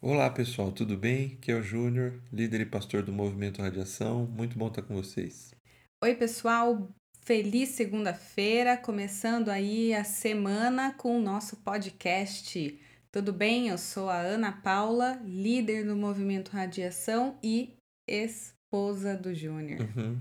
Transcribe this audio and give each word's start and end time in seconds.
Olá 0.00 0.30
pessoal, 0.30 0.70
tudo 0.70 0.96
bem? 0.96 1.36
Aqui 1.36 1.50
é 1.50 1.56
o 1.56 1.60
Júnior, 1.60 2.22
líder 2.32 2.60
e 2.60 2.66
pastor 2.66 3.02
do 3.02 3.12
Movimento 3.12 3.60
Radiação. 3.60 4.26
Muito 4.26 4.56
bom 4.56 4.68
estar 4.68 4.82
com 4.82 4.94
vocês. 4.94 5.52
Oi, 6.00 6.14
pessoal, 6.14 6.88
feliz 7.22 7.70
segunda-feira, 7.70 8.76
começando 8.76 9.48
aí 9.48 9.92
a 9.92 10.04
semana 10.04 10.94
com 10.94 11.18
o 11.18 11.20
nosso 11.20 11.56
podcast. 11.56 12.80
Tudo 13.10 13.32
bem? 13.32 13.70
Eu 13.70 13.76
sou 13.76 14.08
a 14.08 14.20
Ana 14.20 14.52
Paula, 14.52 15.20
líder 15.24 15.84
do 15.84 15.96
Movimento 15.96 16.52
Radiação 16.52 17.36
e 17.42 17.74
esposa 18.06 19.16
do 19.16 19.34
Júnior. 19.34 19.80
Uhum. 19.80 20.20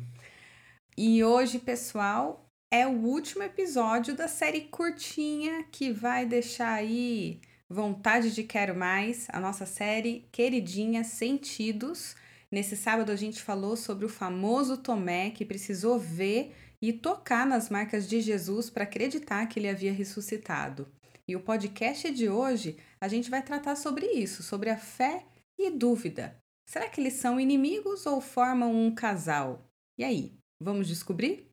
E 0.98 1.24
hoje, 1.24 1.60
pessoal, 1.60 2.50
é 2.74 2.88
o 2.88 2.94
último 2.94 3.44
episódio 3.44 4.16
da 4.16 4.28
série 4.28 4.62
curtinha 4.62 5.66
que 5.72 5.92
vai 5.92 6.26
deixar 6.26 6.74
aí 6.74 7.40
vontade 7.70 8.32
de 8.32 8.44
quero 8.44 8.76
mais, 8.76 9.28
a 9.30 9.40
nossa 9.40 9.66
série 9.66 10.28
queridinha 10.32 11.04
Sentidos. 11.04 12.16
Nesse 12.50 12.78
sábado 12.78 13.12
a 13.12 13.16
gente 13.16 13.42
falou 13.42 13.76
sobre 13.76 14.06
o 14.06 14.10
famoso 14.10 14.78
Tomé 14.78 15.32
que 15.32 15.46
precisou 15.46 16.00
ver 16.00 16.56
e 16.82 16.94
tocar 16.94 17.46
nas 17.46 17.70
marcas 17.70 18.08
de 18.08 18.22
Jesus 18.22 18.70
para 18.70 18.84
acreditar 18.84 19.46
que 19.48 19.60
ele 19.60 19.68
havia 19.68 19.92
ressuscitado. 19.92 20.88
E 21.28 21.36
o 21.36 21.42
podcast 21.42 22.10
de 22.12 22.30
hoje 22.30 22.78
a 23.02 23.08
gente 23.08 23.30
vai 23.30 23.42
tratar 23.42 23.76
sobre 23.76 24.06
isso, 24.06 24.44
sobre 24.44 24.70
a 24.70 24.78
fé 24.78 25.26
e 25.60 25.70
dúvida. 25.70 26.38
Será 26.70 26.88
que 26.88 27.02
eles 27.02 27.14
são 27.14 27.40
inimigos 27.40 28.06
ou 28.06 28.22
formam 28.22 28.74
um 28.74 28.94
casal? 28.94 29.66
E 29.98 30.04
aí, 30.04 30.34
vamos 30.62 30.88
descobrir? 30.88 31.48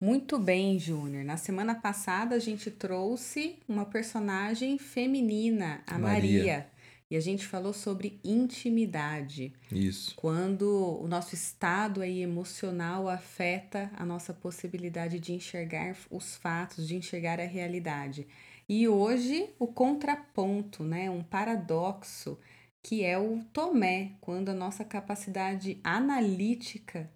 Muito 0.00 0.38
bem, 0.38 0.78
Júnior. 0.78 1.24
Na 1.24 1.36
semana 1.36 1.74
passada 1.74 2.34
a 2.34 2.38
gente 2.38 2.70
trouxe 2.70 3.58
uma 3.68 3.84
personagem 3.84 4.78
feminina, 4.78 5.82
a 5.86 5.98
Maria. 5.98 6.38
Maria. 6.38 6.70
E 7.10 7.16
a 7.16 7.20
gente 7.20 7.46
falou 7.46 7.74
sobre 7.74 8.18
intimidade. 8.24 9.52
Isso. 9.70 10.14
Quando 10.16 11.00
o 11.02 11.06
nosso 11.06 11.34
estado 11.34 12.00
aí 12.00 12.22
emocional 12.22 13.08
afeta 13.08 13.90
a 13.94 14.06
nossa 14.06 14.32
possibilidade 14.32 15.18
de 15.18 15.32
enxergar 15.32 15.94
os 16.10 16.36
fatos, 16.36 16.86
de 16.86 16.96
enxergar 16.96 17.38
a 17.38 17.44
realidade. 17.44 18.26
E 18.66 18.88
hoje 18.88 19.50
o 19.58 19.66
contraponto, 19.66 20.82
né, 20.82 21.10
um 21.10 21.22
paradoxo, 21.22 22.38
que 22.82 23.04
é 23.04 23.18
o 23.18 23.44
Tomé, 23.52 24.12
quando 24.20 24.48
a 24.48 24.54
nossa 24.54 24.84
capacidade 24.84 25.78
analítica 25.82 27.10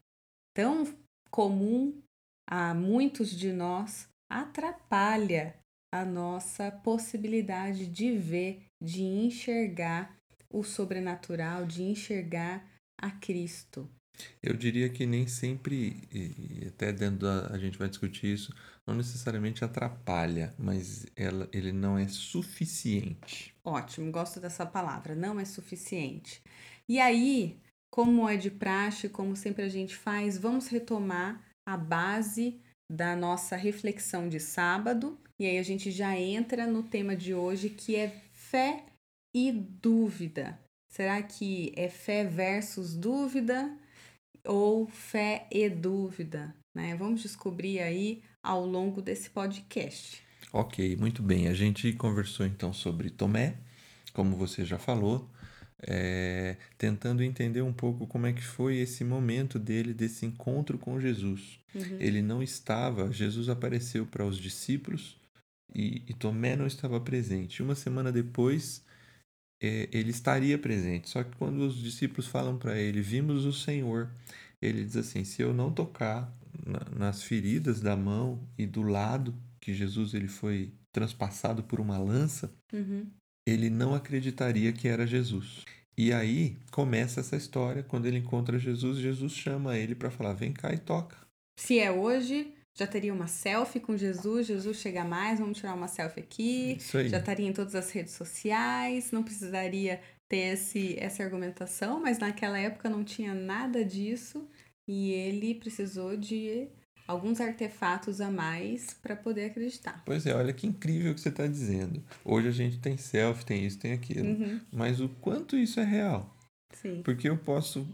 tão 0.52 0.92
comum 1.30 2.03
a 2.46 2.74
muitos 2.74 3.30
de 3.30 3.52
nós 3.52 4.08
atrapalha 4.28 5.54
a 5.92 6.04
nossa 6.04 6.70
possibilidade 6.70 7.86
de 7.86 8.16
ver, 8.16 8.62
de 8.82 9.02
enxergar 9.02 10.16
o 10.50 10.62
sobrenatural, 10.62 11.64
de 11.66 11.82
enxergar 11.82 12.64
a 12.98 13.10
Cristo. 13.10 13.88
Eu 14.42 14.54
diria 14.54 14.88
que 14.88 15.06
nem 15.06 15.26
sempre, 15.26 16.00
e 16.12 16.66
até 16.68 16.92
dentro 16.92 17.20
da, 17.20 17.48
a 17.48 17.58
gente 17.58 17.78
vai 17.78 17.88
discutir 17.88 18.32
isso, 18.32 18.54
não 18.86 18.94
necessariamente 18.94 19.64
atrapalha, 19.64 20.54
mas 20.58 21.06
ela, 21.16 21.48
ele 21.52 21.72
não 21.72 21.98
é 21.98 22.06
suficiente. 22.06 23.54
Ótimo, 23.64 24.12
gosto 24.12 24.38
dessa 24.38 24.64
palavra, 24.64 25.14
não 25.14 25.40
é 25.40 25.44
suficiente. 25.44 26.42
E 26.88 27.00
aí, 27.00 27.58
como 27.90 28.28
é 28.28 28.36
de 28.36 28.50
praxe, 28.50 29.08
como 29.08 29.34
sempre 29.34 29.64
a 29.64 29.68
gente 29.68 29.96
faz, 29.96 30.38
vamos 30.38 30.68
retomar 30.68 31.43
a 31.66 31.76
base 31.76 32.60
da 32.90 33.16
nossa 33.16 33.56
reflexão 33.56 34.28
de 34.28 34.38
sábado. 34.38 35.18
E 35.38 35.46
aí 35.46 35.58
a 35.58 35.62
gente 35.62 35.90
já 35.90 36.16
entra 36.16 36.66
no 36.66 36.82
tema 36.82 37.16
de 37.16 37.34
hoje 37.34 37.68
que 37.70 37.96
é 37.96 38.22
fé 38.32 38.84
e 39.34 39.50
dúvida. 39.50 40.58
Será 40.90 41.20
que 41.22 41.72
é 41.76 41.88
fé 41.88 42.24
versus 42.24 42.94
dúvida 42.94 43.76
ou 44.44 44.86
fé 44.86 45.48
e 45.50 45.68
dúvida? 45.68 46.54
Né? 46.74 46.94
Vamos 46.94 47.22
descobrir 47.22 47.80
aí 47.80 48.22
ao 48.42 48.64
longo 48.64 49.02
desse 49.02 49.30
podcast. 49.30 50.22
Ok, 50.52 50.96
muito 50.96 51.20
bem. 51.20 51.48
A 51.48 51.54
gente 51.54 51.92
conversou 51.94 52.46
então 52.46 52.72
sobre 52.72 53.10
Tomé, 53.10 53.56
como 54.12 54.36
você 54.36 54.64
já 54.64 54.78
falou, 54.78 55.28
é, 55.86 56.56
tentando 56.78 57.22
entender 57.22 57.62
um 57.62 57.72
pouco 57.72 58.06
como 58.06 58.26
é 58.26 58.32
que 58.32 58.42
foi 58.42 58.76
esse 58.76 59.04
momento 59.04 59.58
dele, 59.58 59.92
desse 59.92 60.24
encontro 60.24 60.78
com 60.78 61.00
Jesus. 61.00 61.58
Uhum. 61.74 61.96
Ele 62.00 62.22
não 62.22 62.42
estava, 62.42 63.12
Jesus 63.12 63.48
apareceu 63.48 64.06
para 64.06 64.24
os 64.24 64.38
discípulos 64.38 65.16
e, 65.74 66.02
e, 66.08 66.14
Tomé 66.14 66.56
não 66.56 66.66
estava 66.66 67.00
presente. 67.00 67.62
Uma 67.62 67.74
semana 67.74 68.10
depois, 68.10 68.84
é, 69.62 69.88
ele 69.92 70.10
estaria 70.10 70.56
presente. 70.56 71.10
Só 71.10 71.22
que 71.22 71.36
quando 71.36 71.58
os 71.58 71.76
discípulos 71.76 72.26
falam 72.26 72.56
para 72.56 72.78
ele, 72.78 73.00
vimos 73.00 73.44
o 73.44 73.52
Senhor, 73.52 74.10
ele 74.62 74.84
diz 74.84 74.96
assim: 74.96 75.24
se 75.24 75.42
eu 75.42 75.52
não 75.52 75.72
tocar 75.72 76.32
na, 76.64 76.98
nas 76.98 77.22
feridas 77.22 77.80
da 77.80 77.96
mão 77.96 78.40
e 78.56 78.66
do 78.66 78.82
lado 78.82 79.34
que 79.60 79.74
Jesus 79.74 80.14
ele 80.14 80.28
foi 80.28 80.72
transpassado 80.92 81.64
por 81.64 81.80
uma 81.80 81.98
lança, 81.98 82.54
Uhum. 82.72 83.06
Ele 83.46 83.70
não 83.70 83.94
acreditaria 83.94 84.72
que 84.72 84.88
era 84.88 85.06
Jesus. 85.06 85.64
E 85.96 86.12
aí 86.12 86.56
começa 86.70 87.20
essa 87.20 87.36
história. 87.36 87.82
Quando 87.82 88.06
ele 88.06 88.18
encontra 88.18 88.58
Jesus, 88.58 88.98
Jesus 88.98 89.32
chama 89.32 89.78
ele 89.78 89.94
para 89.94 90.10
falar: 90.10 90.32
vem 90.32 90.52
cá 90.52 90.72
e 90.72 90.78
toca. 90.78 91.16
Se 91.58 91.78
é 91.78 91.90
hoje, 91.90 92.52
já 92.76 92.86
teria 92.86 93.14
uma 93.14 93.28
selfie 93.28 93.80
com 93.80 93.96
Jesus. 93.96 94.46
Jesus 94.46 94.78
chega 94.78 95.04
mais, 95.04 95.38
vamos 95.38 95.58
tirar 95.58 95.74
uma 95.74 95.88
selfie 95.88 96.20
aqui. 96.20 96.76
Isso 96.78 96.98
aí. 96.98 97.08
Já 97.08 97.18
estaria 97.18 97.46
em 97.46 97.52
todas 97.52 97.74
as 97.74 97.90
redes 97.90 98.12
sociais, 98.14 99.12
não 99.12 99.22
precisaria 99.22 100.00
ter 100.28 100.54
esse, 100.54 100.96
essa 100.98 101.22
argumentação, 101.22 102.00
mas 102.00 102.18
naquela 102.18 102.58
época 102.58 102.88
não 102.88 103.04
tinha 103.04 103.34
nada 103.34 103.84
disso 103.84 104.48
e 104.88 105.12
ele 105.12 105.54
precisou 105.54 106.16
de 106.16 106.68
alguns 107.06 107.40
artefatos 107.40 108.20
a 108.20 108.30
mais 108.30 108.94
para 109.02 109.14
poder 109.16 109.46
acreditar. 109.46 110.02
Pois 110.04 110.26
é, 110.26 110.34
olha 110.34 110.52
que 110.52 110.66
incrível 110.66 111.14
que 111.14 111.20
você 111.20 111.28
está 111.28 111.46
dizendo. 111.46 112.02
Hoje 112.24 112.48
a 112.48 112.52
gente 112.52 112.78
tem 112.78 112.96
selfie, 112.96 113.44
tem 113.44 113.64
isso, 113.64 113.78
tem 113.78 113.92
aquilo. 113.92 114.26
Uhum, 114.28 114.60
Mas 114.72 115.00
o 115.00 115.08
quanto 115.08 115.56
isso 115.56 115.80
é 115.80 115.84
real? 115.84 116.34
sim. 116.72 117.02
Porque 117.04 117.28
eu 117.28 117.36
posso 117.36 117.86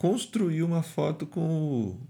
construir 0.00 0.62
uma 0.62 0.82
foto 0.82 1.26
com 1.26 2.00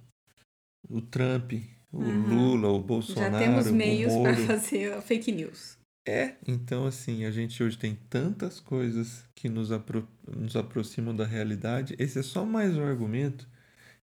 o, 0.91 0.97
o 0.97 1.01
Trump, 1.01 1.53
o 1.93 1.99
Uhum. 1.99 2.29
Lula, 2.29 2.69
o 2.69 2.81
Já 2.81 2.87
Bolsonaro, 2.87 3.39
temos 3.39 3.67
o 3.69 3.73
meios 3.75 4.13
para 4.17 4.37
fazer 4.37 5.01
fake 5.03 5.33
news. 5.33 5.77
É, 6.09 6.37
então 6.47 6.87
assim, 6.87 7.25
a 7.25 7.31
gente 7.31 7.61
hoje 7.63 7.77
tem 7.79 7.97
tantas 8.09 8.61
coisas 8.61 9.25
que 9.35 9.49
nos, 9.49 9.73
apro 9.73 10.07
nos 10.27 10.55
aproximam 10.57 11.15
da 11.15 11.25
realidade. 11.25 11.97
Esse 11.99 12.19
é 12.19 12.23
só 12.23 12.45
mais 12.45 12.77
um 12.77 12.85
argumento 12.85 13.49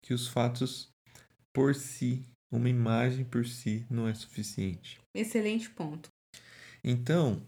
que 0.00 0.12
os 0.12 0.26
fatos 0.26 0.91
por 1.52 1.74
si, 1.74 2.24
uma 2.50 2.68
imagem 2.68 3.24
por 3.24 3.46
si, 3.46 3.86
não 3.90 4.08
é 4.08 4.14
suficiente. 4.14 4.98
Excelente 5.14 5.70
ponto. 5.70 6.08
Então, 6.82 7.42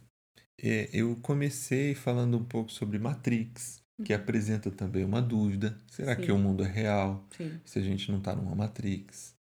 é, 0.60 0.88
eu 0.92 1.16
comecei 1.16 1.94
falando 1.94 2.36
um 2.36 2.44
pouco 2.44 2.70
sobre 2.70 2.98
Matrix, 2.98 3.82
que 4.04 4.12
apresenta 4.12 4.70
também 4.70 5.04
uma 5.04 5.22
dúvida: 5.22 5.78
será 5.90 6.16
Sim. 6.16 6.22
que 6.22 6.32
o 6.32 6.38
mundo 6.38 6.64
é 6.64 6.68
real? 6.68 7.26
Sim. 7.36 7.60
Se 7.64 7.78
a 7.78 7.82
gente 7.82 8.10
não 8.10 8.18
está 8.18 8.34
numa 8.34 8.54
Matrix? 8.54 9.34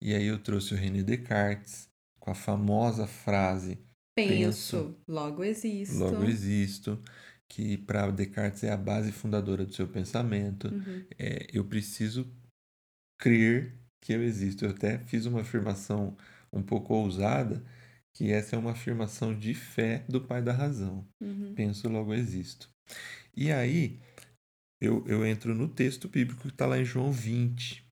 E 0.00 0.14
aí 0.14 0.26
eu 0.26 0.38
trouxe 0.38 0.74
o 0.74 0.76
René 0.76 1.02
Descartes 1.02 1.88
com 2.20 2.30
a 2.30 2.34
famosa 2.34 3.06
frase 3.06 3.78
Penso, 4.14 4.96
logo 5.08 5.42
existo. 5.42 5.98
Logo 5.98 6.24
existo, 6.24 7.02
que 7.48 7.76
para 7.76 8.10
Descartes 8.12 8.62
é 8.62 8.70
a 8.70 8.76
base 8.76 9.10
fundadora 9.10 9.66
do 9.66 9.74
seu 9.74 9.88
pensamento. 9.88 10.68
Uhum. 10.68 11.04
É, 11.18 11.48
eu 11.52 11.64
preciso 11.64 12.30
crer 13.18 13.74
que 14.04 14.12
eu 14.12 14.22
existo. 14.22 14.66
Eu 14.66 14.70
até 14.70 14.98
fiz 14.98 15.24
uma 15.24 15.40
afirmação 15.40 16.14
um 16.52 16.62
pouco 16.62 16.94
ousada, 16.94 17.64
que 18.12 18.30
essa 18.30 18.54
é 18.54 18.58
uma 18.58 18.72
afirmação 18.72 19.36
de 19.36 19.54
fé 19.54 20.04
do 20.08 20.20
Pai 20.20 20.42
da 20.42 20.52
Razão. 20.52 21.04
Uhum. 21.20 21.54
Penso, 21.56 21.88
logo 21.88 22.14
existo. 22.14 22.70
E 23.34 23.50
aí, 23.50 23.98
eu, 24.80 25.02
eu 25.08 25.26
entro 25.26 25.54
no 25.54 25.66
texto 25.66 26.06
bíblico 26.06 26.42
que 26.42 26.48
está 26.48 26.66
lá 26.66 26.78
em 26.78 26.84
João 26.84 27.10
20, 27.10 27.82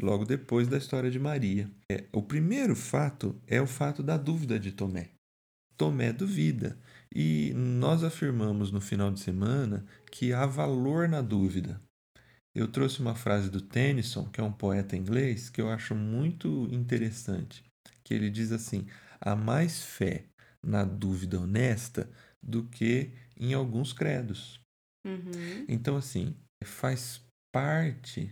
logo 0.00 0.26
depois 0.26 0.68
da 0.68 0.76
história 0.76 1.10
de 1.10 1.18
Maria. 1.18 1.70
É, 1.90 2.04
o 2.12 2.22
primeiro 2.22 2.76
fato 2.76 3.34
é 3.46 3.60
o 3.60 3.66
fato 3.66 4.02
da 4.02 4.18
dúvida 4.18 4.60
de 4.60 4.72
Tomé. 4.72 5.08
Tomé 5.76 6.12
duvida. 6.12 6.78
E 7.14 7.52
nós 7.54 8.04
afirmamos 8.04 8.70
no 8.70 8.80
final 8.80 9.10
de 9.10 9.20
semana 9.20 9.86
que 10.10 10.34
há 10.34 10.44
valor 10.44 11.08
na 11.08 11.22
dúvida. 11.22 11.80
Eu 12.54 12.68
trouxe 12.68 13.00
uma 13.00 13.14
frase 13.14 13.50
do 13.50 13.60
Tennyson, 13.60 14.28
que 14.28 14.40
é 14.40 14.44
um 14.44 14.52
poeta 14.52 14.96
inglês, 14.96 15.48
que 15.48 15.60
eu 15.60 15.70
acho 15.70 15.94
muito 15.94 16.68
interessante, 16.70 17.64
que 18.04 18.12
ele 18.12 18.30
diz 18.30 18.52
assim: 18.52 18.86
há 19.20 19.34
mais 19.34 19.82
fé 19.82 20.26
na 20.62 20.84
dúvida 20.84 21.40
honesta 21.40 22.10
do 22.42 22.64
que 22.64 23.10
em 23.36 23.54
alguns 23.54 23.92
credos. 23.92 24.60
Uhum. 25.04 25.64
Então, 25.68 25.96
assim, 25.96 26.36
faz 26.64 27.24
parte 27.52 28.30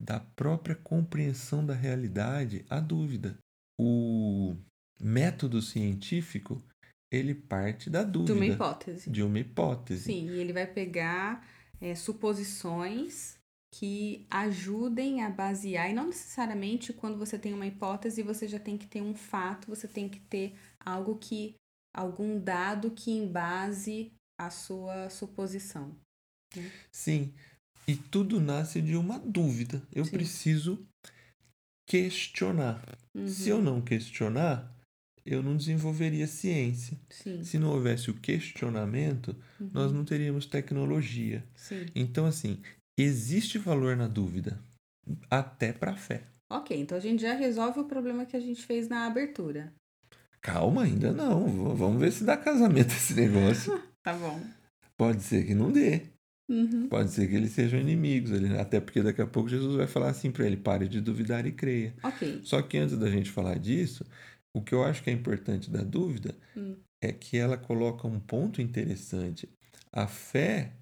da 0.00 0.20
própria 0.20 0.74
compreensão 0.74 1.64
da 1.64 1.74
realidade 1.74 2.64
a 2.68 2.80
dúvida. 2.80 3.38
O 3.78 4.56
método 5.00 5.60
científico, 5.60 6.62
ele 7.10 7.34
parte 7.34 7.90
da 7.90 8.02
De 8.02 8.10
dúvida. 8.12 8.34
uma 8.34 8.46
hipótese. 8.46 9.10
De 9.10 9.22
uma 9.22 9.38
hipótese. 9.38 10.04
Sim, 10.04 10.30
e 10.30 10.38
ele 10.38 10.52
vai 10.52 10.66
pegar 10.66 11.46
é, 11.80 11.94
suposições 11.94 13.36
que 13.74 14.26
ajudem 14.30 15.22
a 15.22 15.28
basear, 15.30 15.90
e 15.90 15.92
não 15.92 16.06
necessariamente 16.06 16.92
quando 16.92 17.18
você 17.18 17.38
tem 17.38 17.52
uma 17.52 17.66
hipótese, 17.66 18.22
você 18.22 18.48
já 18.48 18.58
tem 18.58 18.78
que 18.78 18.86
ter 18.86 19.02
um 19.02 19.14
fato, 19.14 19.66
você 19.66 19.86
tem 19.86 20.08
que 20.08 20.20
ter 20.20 20.56
algo 20.80 21.18
que, 21.18 21.54
algum 21.94 22.40
dado 22.40 22.90
que 22.90 23.10
embase 23.10 24.12
a 24.38 24.50
sua 24.50 25.10
suposição. 25.10 25.94
Sim. 26.90 27.34
E 27.86 27.94
tudo 27.96 28.40
nasce 28.40 28.80
de 28.80 28.96
uma 28.96 29.18
dúvida. 29.18 29.82
Eu 29.92 30.04
Sim. 30.04 30.10
preciso 30.12 30.86
questionar. 31.86 32.82
Uhum, 33.14 33.28
Se 33.28 33.48
eu 33.48 33.62
não 33.62 33.80
questionar, 33.80 34.75
eu 35.26 35.42
não 35.42 35.56
desenvolveria 35.56 36.26
ciência. 36.26 36.96
Sim, 37.10 37.42
Se 37.42 37.58
não 37.58 37.70
houvesse 37.70 38.10
o 38.10 38.14
questionamento, 38.14 39.34
nós 39.72 39.90
uhum, 39.90 39.98
não 39.98 40.04
teríamos 40.04 40.46
tecnologia. 40.46 41.44
sim. 41.54 41.86
Então, 41.94 42.26
assim, 42.26 42.58
existe 42.98 43.58
valor 43.58 43.96
na 43.96 44.06
dúvida, 44.08 44.58
até 45.30 45.72
para 45.72 45.92
a 45.92 45.96
fé. 45.96 46.22
Ok, 46.48 46.78
então 46.78 46.96
a 46.96 47.00
gente 47.00 47.22
já 47.22 47.34
resolve 47.34 47.80
o 47.80 47.84
problema 47.84 48.24
que 48.24 48.36
a 48.36 48.40
gente 48.40 48.64
fez 48.64 48.88
na 48.88 49.06
abertura. 49.06 49.72
Calma, 50.40 50.84
ainda 50.84 51.12
não. 51.12 51.74
Vamos 51.74 52.00
ver 52.00 52.12
se 52.12 52.22
dá 52.24 52.36
casamento 52.36 52.88
esse 52.92 53.14
negócio. 53.14 53.80
Tá 54.06 54.12
bom. 54.14 54.40
Pode 54.96 55.20
ser 55.24 55.44
que 55.44 55.52
não 55.52 55.72
dê. 55.72 56.02
Uhum. 56.48 56.88
Pode 56.88 57.10
ser 57.10 57.26
que 57.28 57.34
eles 57.34 57.50
sejam 57.50 57.80
inimigos. 57.80 58.30
ele- 58.30 58.56
Até 58.56 58.78
porque 58.78 59.02
daqui 59.02 59.20
a 59.20 59.26
pouco 59.26 59.48
Jesus 59.48 59.74
vai 59.74 59.88
falar 59.88 60.10
assim 60.10 60.30
para 60.30 60.46
ele: 60.46 60.56
pare 60.56 60.86
de 60.86 61.00
duvidar 61.00 61.44
e 61.44 61.50
creia. 61.50 61.92
Ok. 62.04 62.40
Só 62.44 62.62
que 62.62 62.78
antes 62.78 62.96
da 62.96 63.10
gente 63.10 63.28
falar 63.32 63.58
disso, 63.58 64.06
o 64.56 64.62
que 64.62 64.74
eu 64.74 64.82
acho 64.82 65.02
que 65.02 65.10
é 65.10 65.12
importante 65.12 65.70
da 65.70 65.82
dúvida 65.82 66.34
Hum. 66.56 66.76
é 67.02 67.12
que 67.12 67.36
ela 67.36 67.58
coloca 67.58 68.06
um 68.08 68.18
ponto 68.18 68.62
interessante. 68.62 69.46
A 69.92 70.06
fé, 70.06 70.72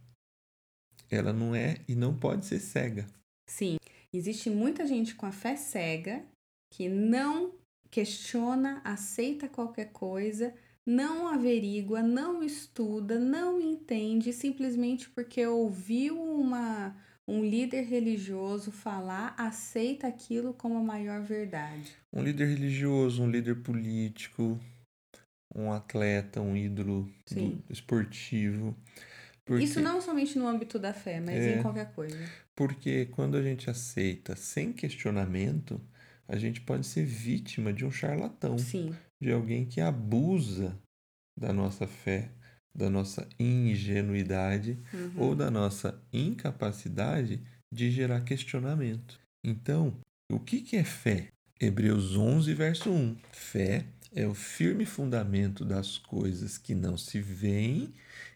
ela 1.10 1.32
não 1.32 1.54
é 1.54 1.80
e 1.88 1.94
não 1.96 2.16
pode 2.16 2.46
ser 2.46 2.60
cega. 2.60 3.06
Sim, 3.48 3.76
existe 4.12 4.48
muita 4.48 4.86
gente 4.86 5.16
com 5.16 5.26
a 5.26 5.32
fé 5.32 5.56
cega 5.56 6.24
que 6.72 6.88
não 6.88 7.52
questiona, 7.90 8.80
aceita 8.84 9.48
qualquer 9.48 9.90
coisa, 9.92 10.54
não 10.86 11.26
averigua, 11.26 12.00
não 12.02 12.42
estuda, 12.44 13.18
não 13.18 13.60
entende, 13.60 14.32
simplesmente 14.32 15.10
porque 15.10 15.44
ouviu 15.46 16.20
uma, 16.22 16.96
um 17.26 17.42
líder 17.44 17.82
religioso 17.82 18.70
falar, 18.70 19.34
aceita 19.38 20.06
aquilo 20.06 20.52
como 20.54 20.76
a 20.78 20.82
maior 20.82 21.22
verdade. 21.22 21.92
Um 22.12 22.22
líder 22.22 22.46
religioso, 22.48 23.22
um 23.22 23.30
líder 23.30 23.56
político, 23.62 24.58
um 25.54 25.72
atleta, 25.72 26.40
um 26.40 26.56
ídolo 26.56 27.10
esportivo. 27.70 28.76
Porque, 29.44 29.64
Isso 29.64 29.80
não 29.80 30.00
somente 30.00 30.38
no 30.38 30.46
âmbito 30.46 30.78
da 30.78 30.92
fé, 30.94 31.20
mas 31.20 31.36
É. 31.40 31.58
em 31.58 31.62
qualquer 31.62 31.92
coisa. 31.94 32.18
porque 32.54 33.06
quando 33.06 33.36
a 33.36 33.42
gente 33.42 33.68
aceita 33.68 34.36
sem 34.36 34.72
questionamento, 34.72 35.80
a 36.28 36.36
gente 36.36 36.60
pode 36.60 36.86
ser 36.86 37.04
vítima 37.04 37.72
de 37.72 37.84
um 37.84 37.90
charlatão. 37.90 38.56
Sim, 38.58 38.94
de 39.20 39.32
alguém 39.32 39.64
que 39.66 39.80
abusa 39.80 40.78
da 41.38 41.52
nossa 41.52 41.86
fé, 41.86 42.30
da 42.76 42.90
nossa 42.90 43.28
ingenuidade 43.38 44.78
uhum, 44.92 45.12
ou 45.16 45.34
da 45.34 45.50
nossa 45.50 46.00
incapacidade 46.12 47.40
de 47.72 47.90
gerar 47.90 48.22
questionamento. 48.22 49.18
Então, 49.44 49.96
o 50.30 50.40
que 50.40 50.60
que 50.60 50.76
é 50.76 50.84
fé? 50.84 51.28
Hebreus 51.60 52.16
11, 52.16 52.52
verso 52.54 52.90
1. 52.90 53.16
Fé 53.32 53.86
é 54.14 54.26
o 54.26 54.34
firme 54.34 54.86
fundamento 54.86 55.64
das 55.64 55.98
coisas 55.98 56.56
que 56.56 56.74
não 56.74 56.96
se 56.96 57.20
veem 57.20 57.92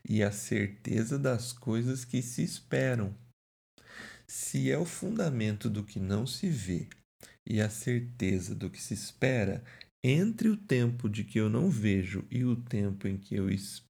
e 0.09 0.23
a 0.23 0.31
certeza 0.31 1.19
das 1.19 1.53
coisas 1.53 2.05
que 2.05 2.21
se 2.21 2.43
esperam. 2.43 3.15
Se 4.27 4.71
é 4.71 4.79
o 4.79 4.85
fundamento 4.85 5.71
do 5.71 5.83
que 5.83 5.99
não 5.99 6.27
se 6.27 6.49
vê 6.49 6.89
e 7.49 7.61
a 7.61 7.71
certeza 7.71 8.55
do 8.55 8.69
que 8.69 8.81
se 8.81 8.93
espera, 8.93 9.65
entre 10.05 10.49
o 10.49 10.57
tempo 10.57 11.09
de 11.09 11.25
que 11.25 11.41
eu 11.41 11.49
não 11.49 11.71
vejo 11.71 12.25
e 12.31 12.45
o 12.45 12.55
tempo 12.55 13.09
em 13.09 13.17
que 13.17 13.35
eu 13.35 13.51
espero, 13.51 13.88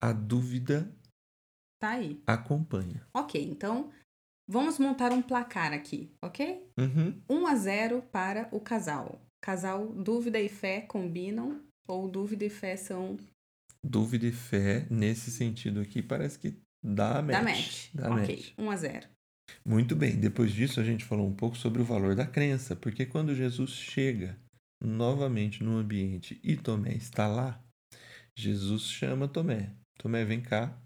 a 0.00 0.12
dúvida 0.12 0.90
tá 1.80 1.90
aí. 1.90 2.22
acompanha. 2.26 3.06
Ok, 3.14 3.42
então 3.42 3.92
vamos 4.48 4.78
montar 4.78 5.12
um 5.12 5.20
placar 5.20 5.72
aqui, 5.72 6.10
ok? 6.22 6.66
Uhum. 6.78 7.20
1 7.28 7.46
a 7.46 7.54
0 7.54 8.02
para 8.10 8.48
o 8.50 8.60
casal. 8.60 9.20
Casal 9.42 9.86
dúvida 9.92 10.40
e 10.40 10.48
fé 10.48 10.80
combinam 10.82 11.60
ou 11.86 12.08
dúvida 12.08 12.44
e 12.44 12.50
fé 12.50 12.76
são 12.76 13.16
Dúvida 13.84 14.26
e 14.26 14.32
fé, 14.32 14.86
nesse 14.88 15.30
sentido 15.30 15.80
aqui, 15.80 16.00
parece 16.00 16.38
que 16.38 16.56
dá 16.82 17.20
match. 17.20 17.32
da 17.32 17.42
match. 17.42 17.88
Dá 17.94 18.14
ok, 18.14 18.36
match. 18.36 18.52
1 18.56 18.70
a 18.70 18.76
0. 18.76 19.08
Muito 19.66 19.96
bem, 19.96 20.16
depois 20.16 20.52
disso 20.52 20.80
a 20.80 20.84
gente 20.84 21.04
falou 21.04 21.26
um 21.26 21.34
pouco 21.34 21.56
sobre 21.56 21.82
o 21.82 21.84
valor 21.84 22.14
da 22.14 22.26
crença, 22.26 22.76
porque 22.76 23.04
quando 23.04 23.34
Jesus 23.34 23.70
chega 23.70 24.38
novamente 24.80 25.62
no 25.62 25.76
ambiente 25.76 26.40
e 26.42 26.56
Tomé 26.56 26.94
está 26.94 27.26
lá, 27.26 27.60
Jesus 28.36 28.82
chama 28.82 29.28
Tomé. 29.28 29.74
Tomé, 29.98 30.24
vem 30.24 30.40
cá, 30.40 30.76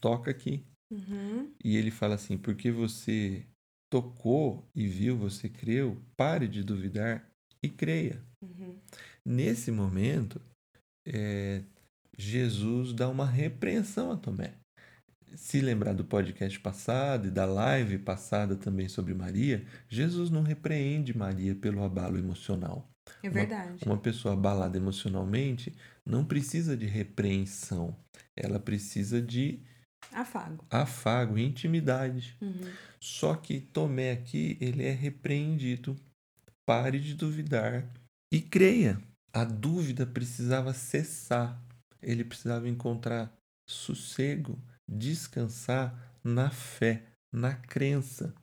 toca 0.00 0.30
aqui. 0.30 0.64
Uhum. 0.90 1.52
E 1.62 1.76
ele 1.76 1.90
fala 1.90 2.14
assim: 2.14 2.36
porque 2.36 2.70
você 2.70 3.46
tocou 3.90 4.68
e 4.74 4.86
viu, 4.86 5.16
você 5.16 5.48
creu, 5.48 6.02
pare 6.16 6.48
de 6.48 6.62
duvidar 6.62 7.28
e 7.62 7.68
creia. 7.68 8.22
Uhum. 8.42 8.78
Nesse 9.24 9.70
momento, 9.70 10.40
é, 11.06 11.62
Jesus 12.16 12.92
dá 12.92 13.08
uma 13.08 13.26
repreensão 13.26 14.10
a 14.10 14.16
Tomé. 14.16 14.54
Se 15.36 15.60
lembrar 15.60 15.94
do 15.94 16.04
podcast 16.04 16.58
passado 16.60 17.26
e 17.26 17.30
da 17.30 17.44
live 17.44 17.98
passada 17.98 18.56
também 18.56 18.88
sobre 18.88 19.14
Maria, 19.14 19.66
Jesus 19.88 20.30
não 20.30 20.42
repreende 20.42 21.16
Maria 21.16 21.54
pelo 21.56 21.82
abalo 21.82 22.16
emocional. 22.16 22.88
É 23.22 23.28
verdade. 23.28 23.84
Uma 23.84 23.98
pessoa 23.98 24.34
abalada 24.34 24.76
emocionalmente 24.76 25.74
não 26.04 26.24
precisa 26.24 26.76
de 26.76 26.86
repreensão, 26.86 27.96
ela 28.36 28.58
precisa 28.58 29.20
de 29.20 29.62
Afago. 30.12 30.64
afago, 30.70 31.38
intimidade. 31.38 32.36
Uhum. 32.40 32.72
Só 33.00 33.34
que 33.34 33.60
Tomé 33.60 34.12
aqui, 34.12 34.56
ele 34.60 34.84
é 34.84 34.92
repreendido. 34.92 35.96
Pare 36.66 36.98
de 36.98 37.14
duvidar 37.14 37.86
e 38.32 38.40
creia. 38.40 38.98
A 39.32 39.44
dúvida 39.44 40.06
precisava 40.06 40.72
cessar. 40.72 41.62
Ele 42.00 42.24
precisava 42.24 42.68
encontrar 42.68 43.34
sossego, 43.68 44.58
descansar 44.88 46.18
na 46.22 46.50
fé, 46.50 47.04
na 47.32 47.54
crença. 47.54 48.34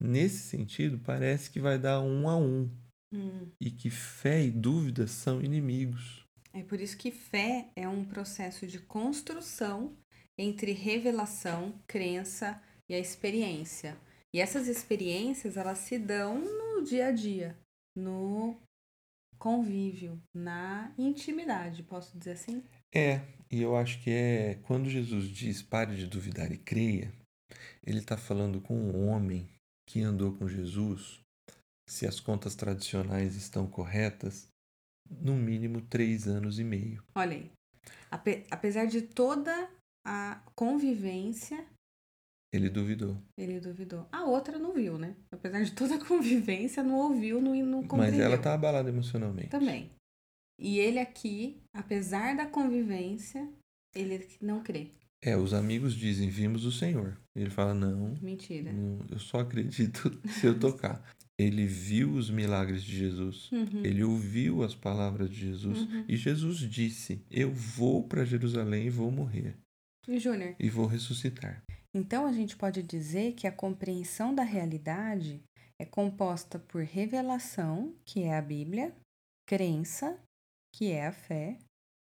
Nesse 0.00 0.48
sentido, 0.48 0.98
parece 0.98 1.50
que 1.50 1.60
vai 1.60 1.78
dar 1.78 2.00
um 2.00 2.28
a 2.28 2.36
um 2.36 2.70
Hum. 3.12 3.50
e 3.60 3.70
que 3.70 3.90
fé 3.90 4.44
e 4.44 4.50
dúvida 4.50 5.06
são 5.06 5.42
inimigos. 5.42 6.24
É 6.52 6.62
por 6.62 6.80
isso 6.80 6.96
que 6.96 7.10
fé 7.10 7.68
é 7.74 7.88
um 7.88 8.04
processo 8.04 8.66
de 8.66 8.78
construção 8.78 9.96
entre 10.38 10.72
revelação, 10.72 11.74
crença 11.86 12.60
e 12.88 12.94
a 12.94 12.98
experiência. 12.98 13.96
E 14.32 14.40
essas 14.40 14.68
experiências, 14.68 15.56
elas 15.56 15.78
se 15.78 15.98
dão 15.98 16.40
no 16.40 16.84
dia 16.84 17.06
a 17.06 17.12
dia, 17.12 17.58
no 17.96 18.56
convívio, 19.38 20.20
na 20.34 20.92
intimidade, 20.98 21.82
posso 21.82 22.16
dizer 22.16 22.32
assim? 22.32 22.62
É, 22.94 23.20
e 23.50 23.62
eu 23.62 23.76
acho 23.76 24.02
que 24.02 24.10
é 24.10 24.58
quando 24.62 24.90
Jesus 24.90 25.28
diz 25.28 25.62
pare 25.62 25.96
de 25.96 26.06
duvidar 26.06 26.52
e 26.52 26.58
creia, 26.58 27.12
ele 27.84 27.98
está 27.98 28.16
falando 28.16 28.60
com 28.60 28.76
um 28.76 29.08
homem 29.08 29.48
que 29.86 30.02
andou 30.02 30.32
com 30.32 30.48
Jesus, 30.48 31.19
se 31.90 32.06
as 32.06 32.20
contas 32.20 32.54
tradicionais 32.54 33.34
estão 33.36 33.66
corretas, 33.66 34.48
no 35.10 35.34
mínimo 35.34 35.80
três 35.82 36.28
anos 36.28 36.58
e 36.58 36.64
meio. 36.64 37.02
Olha 37.14 37.36
aí. 37.36 37.50
Ape- 38.10 38.46
apesar 38.50 38.86
de 38.86 39.02
toda 39.02 39.68
a 40.06 40.40
convivência, 40.54 41.66
Ele 42.52 42.68
duvidou. 42.70 43.16
ele 43.36 43.58
duvidou. 43.60 44.06
A 44.12 44.24
outra 44.24 44.58
não 44.58 44.72
viu, 44.72 44.98
né? 44.98 45.16
Apesar 45.32 45.62
de 45.62 45.72
toda 45.72 45.96
a 45.96 45.98
convivência, 46.06 46.82
não 46.82 46.94
ouviu, 46.96 47.40
não, 47.40 47.54
não 47.54 47.80
Mas 47.80 47.88
compreendeu. 47.88 48.22
ela 48.24 48.38
tá 48.38 48.54
abalada 48.54 48.88
emocionalmente. 48.88 49.48
Também. 49.48 49.90
E 50.60 50.78
ele 50.78 50.98
aqui, 50.98 51.60
apesar 51.74 52.36
da 52.36 52.46
convivência, 52.46 53.48
ele 53.94 54.28
não 54.40 54.62
crê. 54.62 54.90
É, 55.22 55.36
os 55.36 55.52
amigos 55.52 55.94
dizem, 55.94 56.28
vimos 56.30 56.64
o 56.64 56.72
Senhor. 56.72 57.18
Ele 57.36 57.50
fala, 57.50 57.74
não, 57.74 58.14
Mentira. 58.22 58.72
não, 58.72 59.04
eu 59.10 59.18
só 59.18 59.40
acredito 59.40 60.10
se 60.30 60.46
eu 60.46 60.58
tocar. 60.58 61.02
Ele 61.40 61.66
viu 61.66 62.12
os 62.12 62.28
milagres 62.28 62.82
de 62.82 62.94
Jesus. 62.98 63.50
Uhum. 63.50 63.82
Ele 63.82 64.04
ouviu 64.04 64.62
as 64.62 64.74
palavras 64.74 65.30
de 65.30 65.36
Jesus. 65.36 65.80
Uhum. 65.80 66.04
E 66.06 66.14
Jesus 66.16 66.58
disse, 66.58 67.24
eu 67.30 67.50
vou 67.50 68.02
para 68.06 68.26
Jerusalém 68.26 68.86
e 68.86 68.90
vou 68.90 69.10
morrer. 69.10 69.56
E 70.06 70.18
Júnior, 70.18 70.54
E 70.60 70.68
vou 70.68 70.86
ressuscitar. 70.86 71.62
então 71.94 72.26
a 72.26 72.32
gente 72.32 72.56
pode 72.56 72.82
dizer 72.82 73.32
que 73.32 73.46
a 73.46 73.52
compreensão 73.52 74.34
da 74.34 74.42
realidade 74.42 75.40
é 75.80 75.84
composta 75.86 76.58
por 76.58 76.82
revelação, 76.82 77.94
que 78.04 78.22
é 78.22 78.36
a 78.36 78.42
Bíblia, 78.42 78.94
crença, 79.48 80.18
que 80.74 80.90
é 80.90 81.06
a 81.06 81.12
fé, 81.12 81.58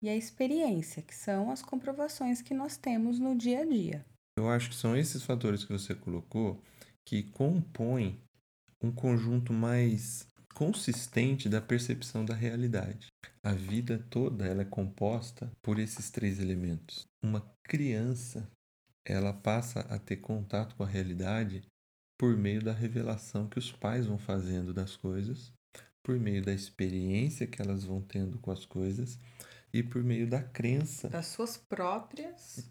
e 0.02 0.08
a 0.08 0.16
experiência, 0.16 1.00
que 1.00 1.14
são 1.14 1.48
as 1.50 1.62
comprovações 1.62 2.42
que 2.42 2.54
nós 2.54 2.76
temos 2.76 3.20
no 3.20 3.36
dia 3.36 3.60
a 3.60 3.64
dia. 3.64 4.04
Eu 4.36 4.48
acho 4.48 4.70
que 4.70 4.74
são 4.74 4.96
esses 4.96 5.22
fatores 5.22 5.64
que 5.64 5.72
você 5.72 5.94
colocou 5.94 6.60
que 7.06 7.22
compõem 7.22 8.18
um 8.82 8.90
conjunto 8.90 9.52
mais 9.52 10.26
consistente 10.54 11.48
da 11.48 11.60
percepção 11.60 12.24
da 12.24 12.34
realidade. 12.34 13.06
A 13.42 13.52
vida 13.52 14.04
toda 14.10 14.46
ela 14.46 14.62
é 14.62 14.66
composta 14.66 15.50
por 15.62 15.78
esses 15.78 16.10
três 16.10 16.38
elementos. 16.38 17.06
Uma 17.22 17.40
criança, 17.62 18.48
ela 19.04 19.32
passa 19.32 19.80
a 19.80 19.98
ter 19.98 20.16
contato 20.16 20.74
com 20.76 20.82
a 20.82 20.86
realidade 20.86 21.62
por 22.18 22.36
meio 22.36 22.62
da 22.62 22.72
revelação 22.72 23.48
que 23.48 23.58
os 23.58 23.72
pais 23.72 24.06
vão 24.06 24.18
fazendo 24.18 24.72
das 24.72 24.96
coisas, 24.96 25.52
por 26.02 26.18
meio 26.18 26.42
da 26.42 26.52
experiência 26.52 27.46
que 27.46 27.60
elas 27.60 27.84
vão 27.84 28.00
tendo 28.00 28.38
com 28.38 28.50
as 28.50 28.64
coisas 28.64 29.18
e 29.72 29.82
por 29.82 30.04
meio 30.04 30.28
da 30.28 30.42
crença 30.42 31.08
das 31.08 31.26
suas 31.26 31.56
próprias 31.56 32.68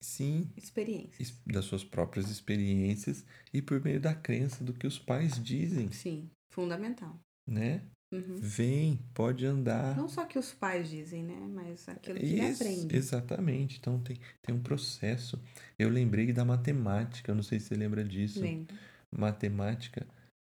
sim. 0.00 0.50
Experiências. 0.56 1.34
Das 1.46 1.64
suas 1.64 1.84
próprias 1.84 2.30
experiências 2.30 3.24
e 3.52 3.60
por 3.62 3.82
meio 3.82 4.00
da 4.00 4.14
crença 4.14 4.64
do 4.64 4.72
que 4.72 4.86
os 4.86 4.98
pais 4.98 5.42
dizem. 5.42 5.90
Sim 5.92 6.30
fundamental. 6.52 7.18
Né? 7.46 7.82
Uhum. 8.12 8.36
vem 8.36 9.00
pode 9.14 9.46
andar. 9.46 9.96
Não 9.96 10.06
só 10.06 10.26
que 10.26 10.38
os 10.38 10.52
pais 10.52 10.90
dizem 10.90 11.24
né 11.24 11.48
mas 11.48 11.88
aquilo 11.88 12.18
que 12.18 12.26
ele 12.26 12.46
Isso, 12.46 12.62
aprende. 12.62 12.94
exatamente. 12.94 13.78
Então 13.78 13.98
tem 13.98 14.18
tem 14.42 14.54
um 14.54 14.62
processo. 14.62 15.40
Eu 15.78 15.88
lembrei 15.88 16.30
da 16.30 16.44
matemática 16.44 17.30
eu 17.30 17.34
não 17.34 17.42
sei 17.42 17.58
se 17.58 17.68
você 17.68 17.74
lembra 17.74 18.04
disso. 18.04 18.40
Lembro. 18.40 18.76
matemática 19.10 20.06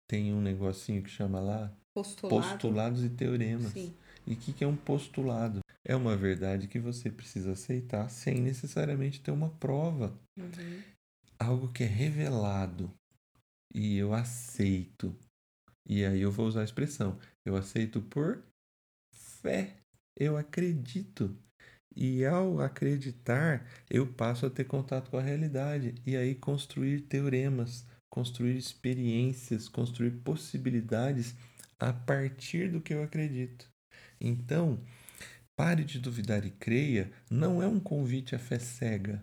tem 0.07 0.33
um 0.33 0.41
negocinho 0.41 1.03
que 1.03 1.09
chama 1.09 1.41
lá 1.41 1.71
postulado. 1.93 2.41
postulados 2.41 3.03
e 3.03 3.09
teoremas. 3.09 3.73
Sim. 3.73 3.93
E 4.25 4.33
o 4.33 4.37
que, 4.37 4.53
que 4.53 4.63
é 4.63 4.67
um 4.67 4.75
postulado? 4.75 5.59
É 5.85 5.95
uma 5.95 6.15
verdade 6.15 6.67
que 6.67 6.79
você 6.79 7.09
precisa 7.09 7.53
aceitar 7.53 8.09
sem 8.09 8.41
necessariamente 8.41 9.21
ter 9.21 9.31
uma 9.31 9.49
prova. 9.49 10.19
uhum. 10.37 10.83
Algo 11.39 11.71
que 11.71 11.83
é 11.83 11.87
revelado 11.87 12.93
e 13.73 13.97
eu 13.97 14.13
aceito. 14.13 15.15
E 15.87 16.03
aí 16.05 16.21
eu 16.21 16.31
vou 16.31 16.47
usar 16.47 16.61
a 16.61 16.65
expressão: 16.65 17.17
eu 17.45 17.55
aceito 17.55 18.01
por 18.01 18.43
fé. 19.41 19.77
Eu 20.17 20.37
acredito. 20.37 21.35
E 21.95 22.25
ao 22.25 22.61
acreditar, 22.61 23.65
eu 23.89 24.05
passo 24.05 24.45
a 24.45 24.49
ter 24.49 24.65
contato 24.65 25.09
com 25.09 25.17
a 25.17 25.21
realidade 25.21 25.95
e 26.05 26.15
aí 26.15 26.35
construir 26.35 27.01
teoremas, 27.01 27.85
construir 28.09 28.55
experiências, 28.57 29.67
construir 29.67 30.11
possibilidades 30.23 31.35
a 31.79 31.91
partir 31.91 32.71
do 32.71 32.81
que 32.81 32.93
eu 32.93 33.03
acredito. 33.03 33.67
Então, 34.19 34.79
pare 35.59 35.83
de 35.83 35.99
duvidar 35.99 36.45
e 36.45 36.51
creia 36.51 37.11
não 37.29 37.61
é 37.61 37.67
um 37.67 37.81
convite 37.81 38.33
à 38.33 38.39
fé 38.39 38.57
cega, 38.57 39.21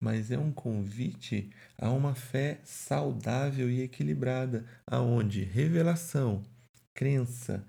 mas 0.00 0.30
é 0.30 0.38
um 0.38 0.50
convite 0.50 1.50
a 1.76 1.90
uma 1.90 2.14
fé 2.14 2.58
saudável 2.64 3.70
e 3.70 3.82
equilibrada, 3.82 4.64
aonde 4.86 5.44
revelação, 5.44 6.42
crença 6.94 7.66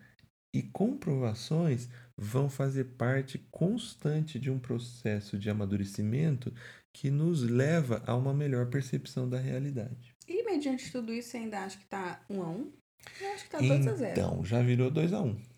e 0.54 0.64
comprovações 0.64 1.90
vão 2.16 2.50
fazer 2.50 2.86
parte 2.98 3.38
constante 3.52 4.40
de 4.40 4.50
um 4.50 4.60
processo 4.60 5.38
de 5.38 5.50
amadurecimento 5.50 6.54
que 6.94 7.12
nos 7.12 7.44
leva 7.44 8.02
a 8.08 8.16
uma 8.16 8.34
melhor 8.34 8.68
percepção 8.68 9.28
da 9.28 9.38
realidade. 9.38 10.16
e 10.26 10.42
mediante 10.46 10.90
tudo 10.90 11.14
isso 11.14 11.32
você 11.32 11.38
ainda 11.40 11.66
acha 11.66 11.78
que 11.78 11.86
tá 11.86 12.24
um 12.30 12.42
a 12.42 12.50
um 12.50 12.72
eu 13.20 13.34
acho 13.34 13.44
que 13.44 13.50
tá 13.50 13.58
2 13.58 13.88
a 13.88 13.94
0 13.94 14.12
Então, 14.14 14.46
já 14.46 14.62
virou 14.62 14.90
2 14.90 15.12
a 15.12 15.22
1 15.22 15.28
um. 15.28 15.55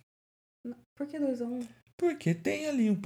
Por 0.95 1.07
que 1.07 1.19
2 1.19 1.41
a 1.41 1.45
1 1.45 1.55
um? 1.55 1.59
Porque 1.95 2.33
tem 2.33 2.67
ali 2.67 2.89
um 2.89 2.97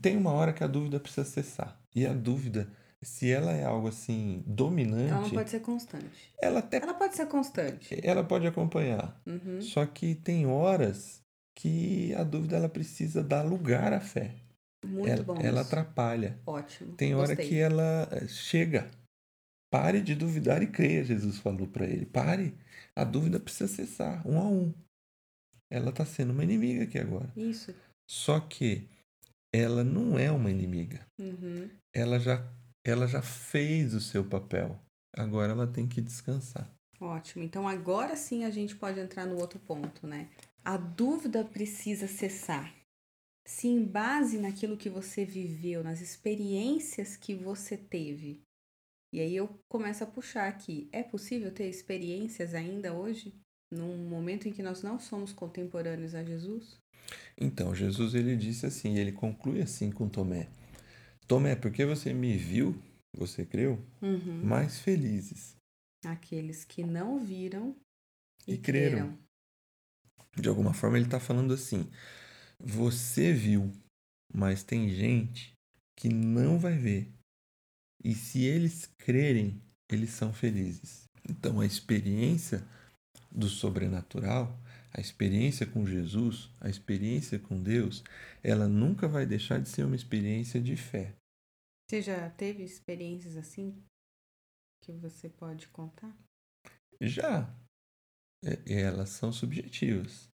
tem 0.00 0.16
uma 0.16 0.32
hora 0.32 0.52
que 0.52 0.64
a 0.64 0.66
dúvida 0.66 0.98
precisa 0.98 1.24
cessar. 1.24 1.78
E 1.94 2.06
a 2.06 2.12
dúvida, 2.14 2.68
se 3.02 3.30
ela 3.30 3.52
é 3.52 3.64
algo 3.64 3.88
assim 3.88 4.42
dominante, 4.46 5.10
ela 5.10 5.20
não 5.20 5.30
pode 5.30 5.50
ser 5.50 5.60
constante 5.60 6.32
ela 6.40 6.60
até 6.60 6.78
ela 6.78 6.94
pode 6.94 7.14
ser 7.14 7.26
constante 7.26 8.00
ela 8.02 8.24
pode 8.24 8.46
acompanhar. 8.46 9.20
uhum. 9.26 9.60
Só 9.60 9.84
que 9.86 10.14
tem 10.14 10.46
horas 10.46 11.22
que 11.54 12.14
a 12.14 12.24
dúvida 12.24 12.56
ela 12.56 12.68
precisa 12.68 13.22
dar 13.22 13.42
lugar 13.42 13.92
à 13.92 14.00
fé. 14.00 14.34
muito 14.84 15.08
ela, 15.08 15.22
bom 15.22 15.38
ela 15.40 15.60
atrapalha. 15.60 16.38
ótimo 16.46 16.94
Tem 16.96 17.14
hora 17.14 17.28
Gostei. 17.28 17.48
que 17.48 17.58
ela 17.58 18.08
eh, 18.10 18.26
chega. 18.26 18.90
Pare 19.70 20.00
de 20.00 20.14
duvidar 20.14 20.62
e 20.62 20.66
creia, 20.66 21.04
Jesus 21.04 21.38
falou 21.38 21.66
para 21.66 21.86
ele. 21.86 22.04
Pare. 22.04 22.54
A 22.94 23.04
dúvida 23.04 23.40
precisa 23.40 23.72
cessar, 23.72 24.26
um 24.26 24.38
a 24.38 24.44
um. 24.44 24.74
Ela 25.72 25.88
está 25.88 26.04
sendo 26.04 26.34
uma 26.34 26.44
inimiga 26.44 26.84
aqui 26.84 26.98
agora. 26.98 27.32
isso 27.34 27.74
Só 28.06 28.38
que 28.38 28.86
ela 29.50 29.82
não 29.82 30.18
é 30.18 30.30
uma 30.30 30.50
inimiga. 30.50 31.00
uhum. 31.18 31.70
Ela 31.94 32.18
já, 32.18 32.46
ela 32.84 33.06
já 33.06 33.22
fez 33.22 33.94
o 33.94 34.00
seu 34.00 34.22
papel. 34.22 34.78
Agora 35.16 35.52
ela 35.52 35.66
tem 35.66 35.88
que 35.88 36.02
descansar. 36.02 36.70
Ótimo. 37.00 37.42
Então 37.42 37.66
agora 37.66 38.16
sim 38.16 38.44
a 38.44 38.50
gente 38.50 38.76
pode 38.76 39.00
entrar 39.00 39.26
no 39.26 39.40
outro 39.40 39.58
ponto, 39.58 40.06
né? 40.06 40.28
A 40.62 40.76
dúvida 40.76 41.42
precisa 41.42 42.06
cessar. 42.06 42.74
Se 43.46 43.66
em 43.66 43.82
base 43.82 44.38
naquilo 44.38 44.76
que 44.76 44.90
você 44.90 45.24
viveu, 45.24 45.82
nas 45.82 46.02
experiências 46.02 47.16
que 47.16 47.34
você 47.34 47.78
teve. 47.78 48.42
E 49.12 49.20
aí 49.20 49.34
eu 49.34 49.48
começo 49.68 50.04
a 50.04 50.06
puxar 50.06 50.48
aqui. 50.48 50.88
É 50.92 51.02
possível 51.02 51.52
ter 51.52 51.68
experiências 51.68 52.54
ainda 52.54 52.92
hoje? 52.92 53.34
Num 53.72 53.96
momento 54.06 54.46
em 54.46 54.52
que 54.52 54.62
nós 54.62 54.82
não 54.82 55.00
somos 55.00 55.32
contemporâneos 55.32 56.14
a 56.14 56.22
Jesus? 56.22 56.76
Então, 57.40 57.74
Jesus 57.74 58.14
ele 58.14 58.36
disse 58.36 58.66
assim, 58.66 58.98
ele 58.98 59.12
conclui 59.12 59.62
assim 59.62 59.90
com 59.90 60.08
Tomé. 60.08 60.48
Tomé, 61.26 61.56
porque 61.56 61.86
você 61.86 62.12
me 62.12 62.36
viu, 62.36 62.80
você 63.16 63.46
creu? 63.46 63.82
Uhum. 64.02 64.44
Mais 64.44 64.78
felizes. 64.80 65.56
Aqueles 66.04 66.64
que 66.64 66.84
não 66.84 67.18
viram 67.24 67.74
e, 68.46 68.54
E 68.54 68.58
creram. 68.58 69.08
creram. 69.08 69.18
De 70.36 70.48
alguma 70.48 70.74
forma 70.74 70.98
ele 70.98 71.06
está 71.06 71.20
falando 71.20 71.54
assim, 71.54 71.90
você 72.58 73.32
viu, 73.32 73.70
mas 74.34 74.62
tem 74.62 74.88
gente 74.90 75.52
que 75.96 76.08
não 76.08 76.58
vai 76.58 76.76
ver. 76.76 77.10
E 78.04 78.14
se 78.14 78.44
eles 78.44 78.86
crerem, 78.98 79.62
eles 79.90 80.10
são 80.10 80.32
felizes. 80.32 81.04
Então 81.28 81.60
a 81.60 81.66
experiência 81.66 82.66
do 83.34 83.48
sobrenatural, 83.48 84.60
a 84.92 85.00
experiência 85.00 85.66
com 85.66 85.86
Jesus, 85.86 86.50
a 86.60 86.68
experiência 86.68 87.38
com 87.38 87.62
Deus, 87.62 88.04
ela 88.42 88.68
nunca 88.68 89.08
vai 89.08 89.24
deixar 89.24 89.60
de 89.60 89.68
ser 89.68 89.84
uma 89.84 89.96
experiência 89.96 90.60
de 90.60 90.76
fé. 90.76 91.14
Você 91.88 92.02
já 92.02 92.28
teve 92.30 92.62
experiências 92.62 93.36
assim 93.36 93.82
que 94.82 94.92
você 94.92 95.28
pode 95.28 95.68
contar? 95.68 96.16
Já 97.00 97.54
é- 98.44 98.82
elas 98.82 99.10
são 99.10 99.32
subjetivas. 99.32 100.28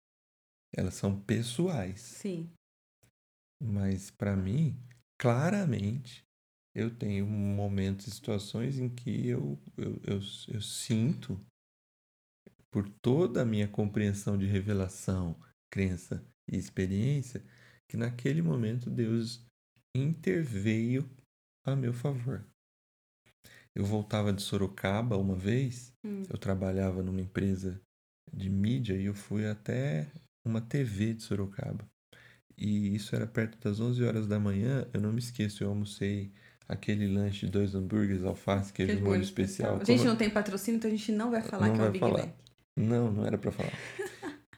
Elas 0.74 0.94
são 0.96 1.20
pessoais. 1.20 2.02
Sim. 2.02 2.52
Mas 3.62 4.12
para 4.12 4.36
mim, 4.36 4.78
claramente, 5.18 6.24
eu 6.76 6.96
tenho 6.96 7.26
momentos 7.26 8.08
e 8.08 8.12
situações 8.12 8.78
em 8.78 8.90
que 8.90 9.28
eu, 9.28 9.58
eu, 9.78 9.96
eu, 10.04 10.20
eu 10.50 10.62
sinto, 10.62 11.40
por 12.76 12.90
toda 13.02 13.42
a 13.42 13.46
minha 13.46 13.70
compreensão 13.70 14.38
de 14.38 14.46
revelação, 14.46 15.40
crença 15.72 16.22
e 16.52 16.58
experiência, 16.58 17.42
que 17.88 17.96
naquele 17.96 18.42
momento 18.42 18.90
Deus 18.90 19.46
interveio 19.96 21.10
a 21.66 21.74
meu 21.74 21.94
favor. 21.94 22.46
Eu 23.74 23.86
voltava 23.86 24.34
de 24.34 24.42
Sorocaba 24.42 25.16
uma 25.16 25.38
vez, 25.38 25.94
Hum. 26.04 26.24
eu 26.30 26.38
trabalhava 26.38 27.02
numa 27.02 27.22
empresa 27.22 27.80
de 28.34 28.50
mídia 28.50 28.98
e 28.98 29.06
eu 29.06 29.14
fui 29.14 29.48
até 29.48 30.12
uma 30.46 30.60
TV 30.60 31.14
de 31.14 31.24
Sorocaba. 31.24 31.88
E 32.58 32.94
isso 32.94 33.16
era 33.16 33.26
perto 33.26 33.58
das 33.60 33.80
11 33.80 34.04
horas 34.04 34.28
da 34.28 34.38
manhã. 34.38 34.86
Eu 34.94 35.00
não 35.00 35.14
me 35.14 35.20
esqueço, 35.20 35.64
eu 35.64 35.70
almocei 35.70 36.34
aquele 36.68 37.08
lanche 37.08 37.46
de 37.46 37.54
dois 37.54 37.74
hambúrgueres, 37.74 38.24
alface, 38.26 38.74
queijo, 38.74 38.92
Queijo 38.92 39.02
molho 39.06 39.12
molho 39.20 39.24
especial. 39.24 39.78
A 39.80 39.84
gente 39.86 40.04
não 40.04 40.18
tem 40.18 40.30
patrocínio, 40.30 40.78
então 40.78 40.92
a 40.92 40.94
gente 40.94 41.12
não 41.14 41.32
vai 41.32 41.42
falar 41.42 41.68
Não 41.70 41.76
que 41.76 41.82
é 41.82 41.88
o 41.88 41.92
Big 41.92 42.00
falar. 42.00 42.26
Mac. 42.28 42.45
Não, 42.76 43.12
não 43.12 43.26
era 43.26 43.38
pra 43.38 43.52
falar. 43.52 43.72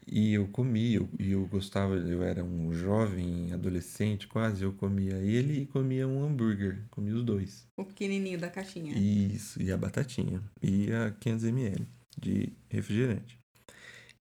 E 0.09 0.33
eu 0.33 0.47
comi, 0.47 0.93
eu, 0.95 1.09
e 1.19 1.31
eu 1.31 1.45
gostava, 1.47 1.95
eu 1.95 2.24
era 2.24 2.41
um 2.43 2.74
jovem, 2.74 3.51
adolescente 3.51 4.25
quase, 4.27 4.63
eu 4.63 4.71
comia 4.74 5.17
ele 5.17 5.62
e 5.63 5.65
comia 5.65 6.07
um 6.07 6.24
hambúrguer, 6.24 6.86
comia 6.89 7.13
os 7.13 7.24
dois. 7.25 7.67
O 7.75 7.83
pequenininho 7.83 8.39
da 8.39 8.50
caixinha. 8.50 8.97
Isso, 8.97 9.62
e 9.62 9.69
a 9.71 9.77
batatinha. 9.77 10.41
E 10.63 10.91
a 10.93 11.12
500ml 11.12 11.86
de 12.17 12.53
refrigerante. 12.69 13.38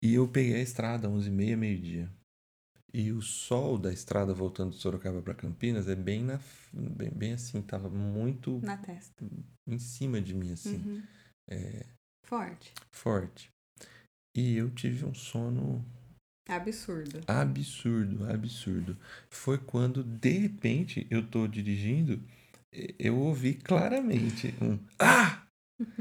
E 0.02 0.14
eu 0.14 0.26
peguei 0.28 0.57
a 0.57 0.61
estrada, 0.62 1.09
11h30, 1.09 1.57
meio-dia. 1.57 2.11
E 2.92 3.12
o 3.12 3.23
sol 3.23 3.78
da 3.78 3.92
estrada 3.92 4.35
voltando 4.35 4.71
de 4.73 4.78
Sorocaba 4.78 5.23
para 5.23 5.35
Campinas 5.35 5.88
é 5.88 5.95
bem 5.95 6.25
na 6.25 6.40
bem, 6.73 7.11
bem 7.11 7.33
assim, 7.35 7.62
tava 7.62 7.88
muito 7.88 8.61
Na 8.62 8.76
testa. 8.78 9.25
em 9.66 9.78
cima 9.78 10.21
de 10.21 10.35
mim 10.35 10.52
assim, 10.52 10.76
Uhum. 10.78 11.02
é, 11.49 11.85
Forte. 12.25 12.73
forte. 12.90 13.50
E 14.38 14.57
eu 14.57 14.71
tive 14.71 15.04
um 15.04 15.12
sono 15.12 15.85
Absurdo. 16.47 17.21
Absurdo, 17.26 18.25
absurdo. 18.30 18.97
Foi 19.28 19.59
quando, 19.59 20.04
de 20.04 20.30
repente, 20.30 21.09
eu 21.11 21.28
tô 21.28 21.49
dirigindo, 21.49 22.23
eu 23.00 23.18
ouvi 23.18 23.54
claramente 23.54 24.54
um 24.62 24.78
Ah! 24.97 25.45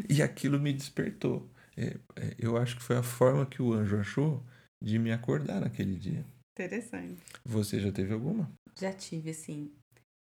E 0.07 0.21
aquilo 0.21 0.59
me 0.59 0.71
despertou. 0.71 1.49
É, 1.75 1.97
é, 2.15 2.35
eu 2.37 2.57
acho 2.57 2.77
que 2.77 2.83
foi 2.83 2.97
a 2.97 3.01
forma 3.01 3.43
que 3.43 3.59
o 3.59 3.73
anjo 3.73 3.97
achou 3.97 4.45
de 4.79 4.99
me 4.99 5.11
acordar 5.11 5.59
naquele 5.59 5.95
dia. 5.95 6.23
Interessante. 6.55 7.19
Você 7.43 7.79
já 7.79 7.91
teve 7.91 8.13
alguma? 8.13 8.51
Já 8.79 8.93
tive, 8.93 9.31
assim. 9.31 9.73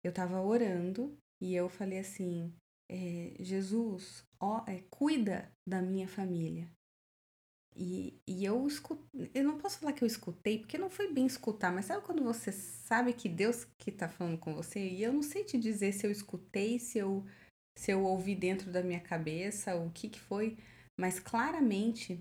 Eu 0.03 0.13
tava 0.13 0.41
orando 0.41 1.15
e 1.43 1.55
eu 1.55 1.69
falei 1.69 1.99
assim: 1.99 2.55
é, 2.91 3.35
Jesus, 3.39 4.25
ó, 4.41 4.65
é, 4.67 4.83
cuida 4.91 5.53
da 5.67 5.83
minha 5.83 6.09
família. 6.09 6.67
E, 7.81 8.21
e 8.27 8.45
eu 8.45 8.67
escutei, 8.67 9.31
eu 9.33 9.45
não 9.45 9.57
posso 9.57 9.79
falar 9.79 9.93
que 9.93 10.03
eu 10.03 10.07
escutei, 10.07 10.59
porque 10.59 10.77
não 10.77 10.91
foi 10.91 11.13
bem 11.13 11.27
escutar, 11.27 11.73
mas 11.73 11.85
sabe 11.85 12.05
quando 12.05 12.25
você 12.25 12.51
sabe 12.51 13.13
que 13.13 13.29
Deus 13.29 13.65
que 13.79 13.93
tá 13.93 14.09
falando 14.09 14.37
com 14.37 14.53
você? 14.53 14.81
E 14.81 15.01
eu 15.01 15.13
não 15.13 15.23
sei 15.23 15.45
te 15.45 15.57
dizer 15.57 15.93
se 15.93 16.05
eu 16.05 16.11
escutei, 16.11 16.81
se 16.81 16.99
eu, 16.99 17.25
se 17.79 17.93
eu 17.93 18.03
ouvi 18.03 18.35
dentro 18.35 18.73
da 18.73 18.83
minha 18.83 18.99
cabeça, 19.01 19.77
o 19.77 19.93
que 19.93 20.09
que 20.09 20.19
foi, 20.19 20.59
mas 20.99 21.21
claramente 21.21 22.21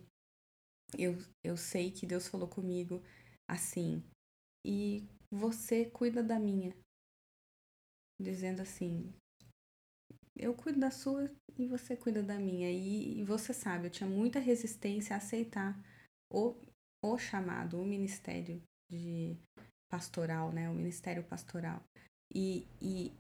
eu, 0.96 1.18
eu 1.44 1.58
sei 1.58 1.90
que 1.90 2.06
Deus 2.06 2.28
falou 2.28 2.48
comigo 2.48 3.02
assim, 3.50 4.04
e 4.64 5.08
você 5.32 5.86
cuida 5.86 6.22
da 6.22 6.40
minha. 6.40 6.76
Dizendo 8.20 8.62
assim, 8.62 9.12
eu 10.38 10.53
cuido 10.53 10.79
da 10.79 10.91
sua 10.91 11.29
e 11.58 11.67
você 11.67 11.96
cuida 11.96 12.22
da 12.22 12.36
minha. 12.36 12.72
E, 12.72 13.20
e, 13.20 13.24
você 13.24 13.53
sabe, 13.53 13.88
eu 13.88 13.91
tinha 13.91 14.10
muita 14.10 14.39
resistência 14.39 15.15
a 15.15 15.17
aceitar 15.17 15.77
o, 16.32 16.56
o 17.03 17.17
chamado, 17.17 17.79
o 17.82 17.86
ministério 17.86 18.62
de 18.89 19.36
pastoral, 19.89 20.51
né? 20.51 20.70
O 20.70 20.74
ministério 20.74 21.24
pastoral. 21.24 21.84
E, 22.34 22.67
e 22.82 23.13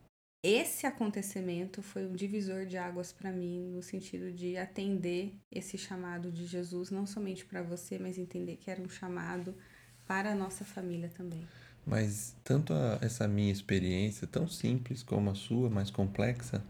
esse 0.43 0.85
acontecimento 0.85 1.81
foi 1.81 2.05
um 2.05 2.13
divisor 2.13 2.65
de 2.65 2.77
águas 2.77 3.11
para 3.11 3.31
mim, 3.31 3.71
no 3.71 3.81
sentido 3.81 4.31
de 4.31 4.57
atender 4.57 5.33
esse 5.51 5.77
chamado 5.77 6.31
de 6.31 6.45
Jesus, 6.45 6.91
não 6.91 7.07
somente 7.07 7.45
para 7.45 7.63
você, 7.63 7.97
mas 7.97 8.17
entender 8.17 8.57
que 8.57 8.69
era 8.69 8.81
um 8.81 8.89
chamado 8.89 9.55
para 10.05 10.31
a 10.31 10.35
nossa 10.35 10.63
família 10.63 11.09
também. 11.09 11.45
Mas 11.85 12.35
tanto 12.43 12.73
a, 12.73 12.99
essa 13.01 13.27
minha 13.27 13.51
experiência, 13.51 14.27
tão 14.27 14.47
simples 14.47 15.01
como 15.01 15.29
a 15.29 15.35
sua, 15.35 15.69
mais 15.69 15.89
complexa, 15.89 16.63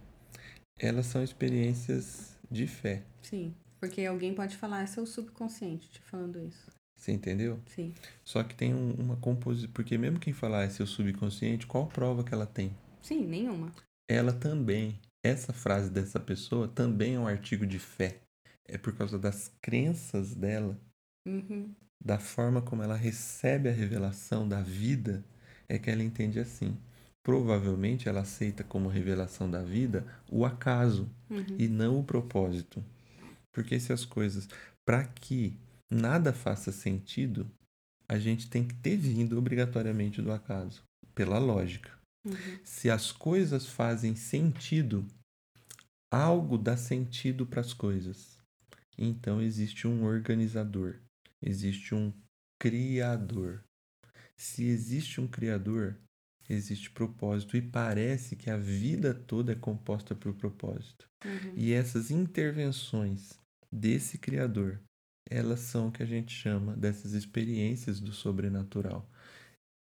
elas 0.79 1.07
são 1.07 1.23
experiências 1.23 2.37
de 2.49 2.67
fé. 2.67 3.03
Sim, 3.21 3.53
porque 3.79 4.05
alguém 4.05 4.33
pode 4.33 4.55
falar, 4.55 4.83
é 4.83 4.85
seu 4.85 5.05
subconsciente 5.05 5.89
te 5.89 6.01
falando 6.01 6.39
isso. 6.39 6.71
Você 6.95 7.11
entendeu? 7.11 7.59
Sim. 7.67 7.93
Só 8.25 8.43
que 8.43 8.55
tem 8.55 8.73
um, 8.73 8.91
uma 8.93 9.15
composição. 9.17 9.69
Porque 9.71 9.97
mesmo 9.97 10.19
quem 10.19 10.33
falar 10.33 10.63
é 10.63 10.69
seu 10.69 10.87
subconsciente, 10.87 11.67
qual 11.67 11.85
prova 11.87 12.23
que 12.23 12.33
ela 12.33 12.47
tem? 12.47 12.75
Sim, 13.01 13.25
nenhuma. 13.25 13.71
Ela 14.09 14.33
também. 14.33 14.99
Essa 15.23 15.53
frase 15.53 15.91
dessa 15.91 16.19
pessoa 16.19 16.67
também 16.67 17.15
é 17.15 17.19
um 17.19 17.27
artigo 17.27 17.67
de 17.67 17.77
fé. 17.77 18.17
É 18.65 18.77
por 18.77 18.95
causa 18.95 19.19
das 19.19 19.51
crenças 19.61 20.33
dela, 20.33 20.77
uhum. 21.25 21.73
da 22.03 22.17
forma 22.17 22.61
como 22.61 22.83
ela 22.83 22.95
recebe 22.95 23.69
a 23.69 23.71
revelação 23.71 24.47
da 24.47 24.61
vida, 24.61 25.23
é 25.69 25.77
que 25.77 25.89
ela 25.89 26.03
entende 26.03 26.39
assim 26.39 26.77
provavelmente 27.27 28.07
ela 28.07 28.21
aceita 28.21 28.63
como 28.63 28.87
revelação 28.87 29.51
da 29.51 29.61
vida 29.61 30.07
o 30.31 30.45
acaso 30.45 31.11
uhum. 31.29 31.57
e 31.59 31.67
não 31.67 31.99
o 31.99 32.03
propósito. 32.03 32.81
Porque 33.53 33.77
se 33.81 33.91
as 33.91 34.05
coisas, 34.05 34.47
para 34.85 35.03
que 35.03 35.53
nada 35.91 36.31
faça 36.31 36.71
sentido, 36.71 37.45
a 38.07 38.17
gente 38.17 38.49
tem 38.49 38.65
que 38.65 38.73
ter 38.75 38.95
vindo 38.95 39.37
obrigatoriamente 39.37 40.21
do 40.21 40.31
acaso, 40.31 40.83
pela 41.13 41.37
lógica. 41.37 41.91
Uhum. 42.25 42.33
Se 42.63 42.89
as 42.89 43.11
coisas 43.11 43.65
fazem 43.65 44.15
sentido, 44.15 45.05
algo 46.09 46.57
dá 46.57 46.77
sentido 46.77 47.45
para 47.45 47.59
as 47.59 47.73
coisas. 47.73 48.37
Então 48.97 49.41
existe 49.41 49.85
um 49.85 50.05
organizador, 50.05 50.95
existe 51.41 51.93
um 51.93 52.13
criador. 52.57 53.65
Se 54.37 54.63
existe 54.63 55.19
um 55.19 55.27
criador, 55.27 55.97
existe 56.49 56.89
propósito 56.89 57.57
e 57.57 57.61
parece 57.61 58.35
que 58.35 58.49
a 58.49 58.57
vida 58.57 59.13
toda 59.13 59.51
é 59.51 59.55
composta 59.55 60.15
por 60.15 60.33
propósito. 60.33 61.07
Uhum. 61.25 61.53
E 61.55 61.73
essas 61.73 62.11
intervenções 62.11 63.39
desse 63.71 64.17
criador, 64.17 64.79
elas 65.29 65.59
são 65.59 65.87
o 65.87 65.91
que 65.91 66.03
a 66.03 66.05
gente 66.05 66.33
chama 66.33 66.75
dessas 66.75 67.13
experiências 67.13 67.99
do 67.99 68.13
sobrenatural. 68.13 69.09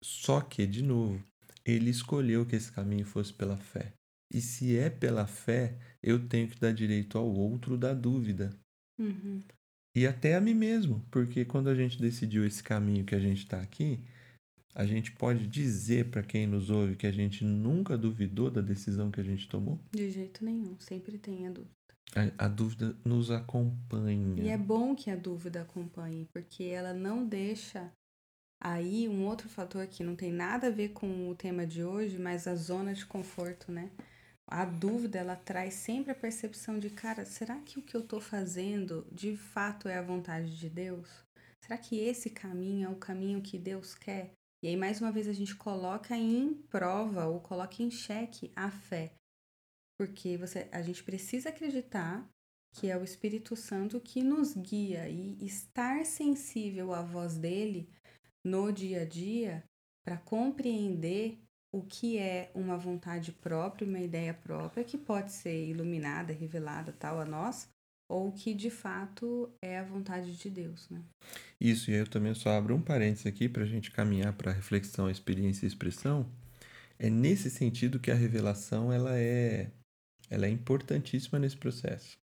Só 0.02 0.40
que, 0.40 0.66
de 0.66 0.82
novo, 0.82 1.22
ele 1.64 1.90
escolheu 1.90 2.44
que 2.44 2.56
esse 2.56 2.70
caminho 2.70 3.06
fosse 3.06 3.32
pela 3.32 3.56
fé. 3.56 3.92
E 4.32 4.40
se 4.40 4.76
é 4.76 4.90
pela 4.90 5.26
fé, 5.26 5.78
eu 6.02 6.28
tenho 6.28 6.48
que 6.48 6.58
dar 6.58 6.72
direito 6.72 7.16
ao 7.16 7.26
outro 7.26 7.76
da 7.76 7.94
dúvida. 7.94 8.50
Uhum. 8.98 9.42
E 9.96 10.06
até 10.06 10.34
a 10.34 10.40
mim 10.40 10.54
mesmo, 10.54 11.06
porque 11.10 11.44
quando 11.44 11.68
a 11.68 11.74
gente 11.74 12.00
decidiu 12.00 12.44
esse 12.44 12.62
caminho 12.62 13.04
que 13.04 13.14
a 13.14 13.20
gente 13.20 13.44
está 13.44 13.60
aqui, 13.60 14.00
a 14.74 14.84
gente 14.84 15.12
pode 15.12 15.46
dizer 15.46 16.10
para 16.10 16.22
quem 16.22 16.46
nos 16.46 16.68
ouve 16.68 16.96
que 16.96 17.06
a 17.06 17.12
gente 17.12 17.44
nunca 17.44 17.96
duvidou 17.96 18.50
da 18.50 18.60
decisão 18.60 19.10
que 19.10 19.20
a 19.20 19.24
gente 19.24 19.48
tomou? 19.48 19.78
De 19.92 20.10
jeito 20.10 20.44
nenhum, 20.44 20.76
sempre 20.80 21.16
tem 21.16 21.46
a 21.46 21.50
dúvida. 21.50 21.74
A, 22.16 22.46
a, 22.46 22.48
dúvida 22.48 22.96
nos 23.04 23.30
acompanha. 23.30 24.42
E 24.42 24.48
é 24.48 24.58
bom 24.58 24.94
que 24.94 25.10
a 25.10 25.16
dúvida 25.16 25.62
acompanhe, 25.62 26.28
porque 26.32 26.64
ela 26.64 26.92
não 26.92 27.26
deixa 27.26 27.92
aí 28.60 29.08
um 29.08 29.24
outro 29.24 29.48
fator 29.48 29.86
que 29.86 30.02
não 30.02 30.16
tem 30.16 30.32
nada 30.32 30.66
a 30.66 30.70
ver 30.70 30.90
com 30.90 31.28
o 31.28 31.34
tema 31.34 31.66
de 31.66 31.84
hoje, 31.84 32.18
mas 32.18 32.46
a 32.46 32.54
zona 32.54 32.94
de 32.94 33.06
conforto, 33.06 33.70
né? 33.70 33.90
A 34.46 34.64
dúvida 34.64 35.18
ela 35.18 35.36
traz 35.36 35.74
sempre 35.74 36.12
a 36.12 36.14
percepção 36.14 36.78
de, 36.78 36.90
cara, 36.90 37.24
será 37.24 37.58
que 37.60 37.78
o 37.78 37.82
que 37.82 37.96
eu 37.96 38.02
estou 38.02 38.20
fazendo 38.20 39.06
de 39.10 39.36
fato 39.36 39.88
é 39.88 39.96
a 39.96 40.02
vontade 40.02 40.56
de 40.56 40.68
Deus? 40.68 41.08
Será 41.60 41.78
que 41.78 41.98
esse 41.98 42.28
caminho 42.28 42.88
é 42.88 42.90
o 42.90 42.96
caminho 42.96 43.40
que 43.40 43.58
Deus 43.58 43.94
quer? 43.94 44.34
E 44.64 44.68
aí, 44.68 44.78
mais 44.78 44.98
uma 44.98 45.12
vez, 45.12 45.28
a 45.28 45.32
gente 45.34 45.54
coloca 45.54 46.16
em 46.16 46.54
prova 46.70 47.26
ou 47.26 47.38
coloca 47.38 47.82
em 47.82 47.90
xeque 47.90 48.50
a 48.56 48.70
fé. 48.70 49.12
Porque 49.98 50.38
você, 50.38 50.66
a 50.72 50.80
gente 50.80 51.04
precisa 51.04 51.50
acreditar 51.50 52.26
que 52.72 52.90
é 52.90 52.96
o 52.96 53.04
Espírito 53.04 53.54
Santo 53.56 54.00
que 54.00 54.22
nos 54.22 54.54
guia 54.56 55.06
e 55.06 55.36
estar 55.44 56.06
sensível 56.06 56.94
à 56.94 57.02
voz 57.02 57.36
dele 57.36 57.90
no 58.42 58.72
dia 58.72 59.02
a 59.02 59.04
dia 59.04 59.62
para 60.02 60.16
compreender 60.16 61.38
o 61.70 61.82
que 61.82 62.16
é 62.16 62.50
uma 62.54 62.78
vontade 62.78 63.32
própria, 63.32 63.86
uma 63.86 64.00
ideia 64.00 64.32
própria 64.32 64.82
que 64.82 64.96
pode 64.96 65.30
ser 65.30 65.68
iluminada, 65.68 66.32
revelada 66.32 66.90
tal 66.90 67.20
a 67.20 67.26
nós, 67.26 67.68
ou 68.14 68.30
que 68.30 68.54
de 68.54 68.70
fato 68.70 69.50
é 69.60 69.76
a 69.76 69.82
vontade 69.82 70.36
de 70.36 70.48
Deus, 70.48 70.88
né? 70.88 71.02
Isso, 71.60 71.90
e 71.90 71.94
aí 71.94 72.00
eu 72.00 72.06
também 72.06 72.32
só 72.32 72.50
abro 72.50 72.72
um 72.72 72.80
parênteses 72.80 73.26
aqui 73.26 73.48
para 73.48 73.64
a 73.64 73.66
gente 73.66 73.90
caminhar 73.90 74.32
para 74.34 74.52
a 74.52 74.54
reflexão, 74.54 75.10
experiência 75.10 75.66
e 75.66 75.68
expressão. 75.68 76.30
É 76.96 77.10
nesse 77.10 77.50
sentido 77.50 77.98
que 77.98 78.12
a 78.12 78.14
revelação 78.14 78.92
ela 78.92 79.18
é, 79.18 79.72
ela 80.30 80.46
é 80.46 80.48
importantíssima 80.48 81.40
nesse 81.40 81.56
processo, 81.56 82.16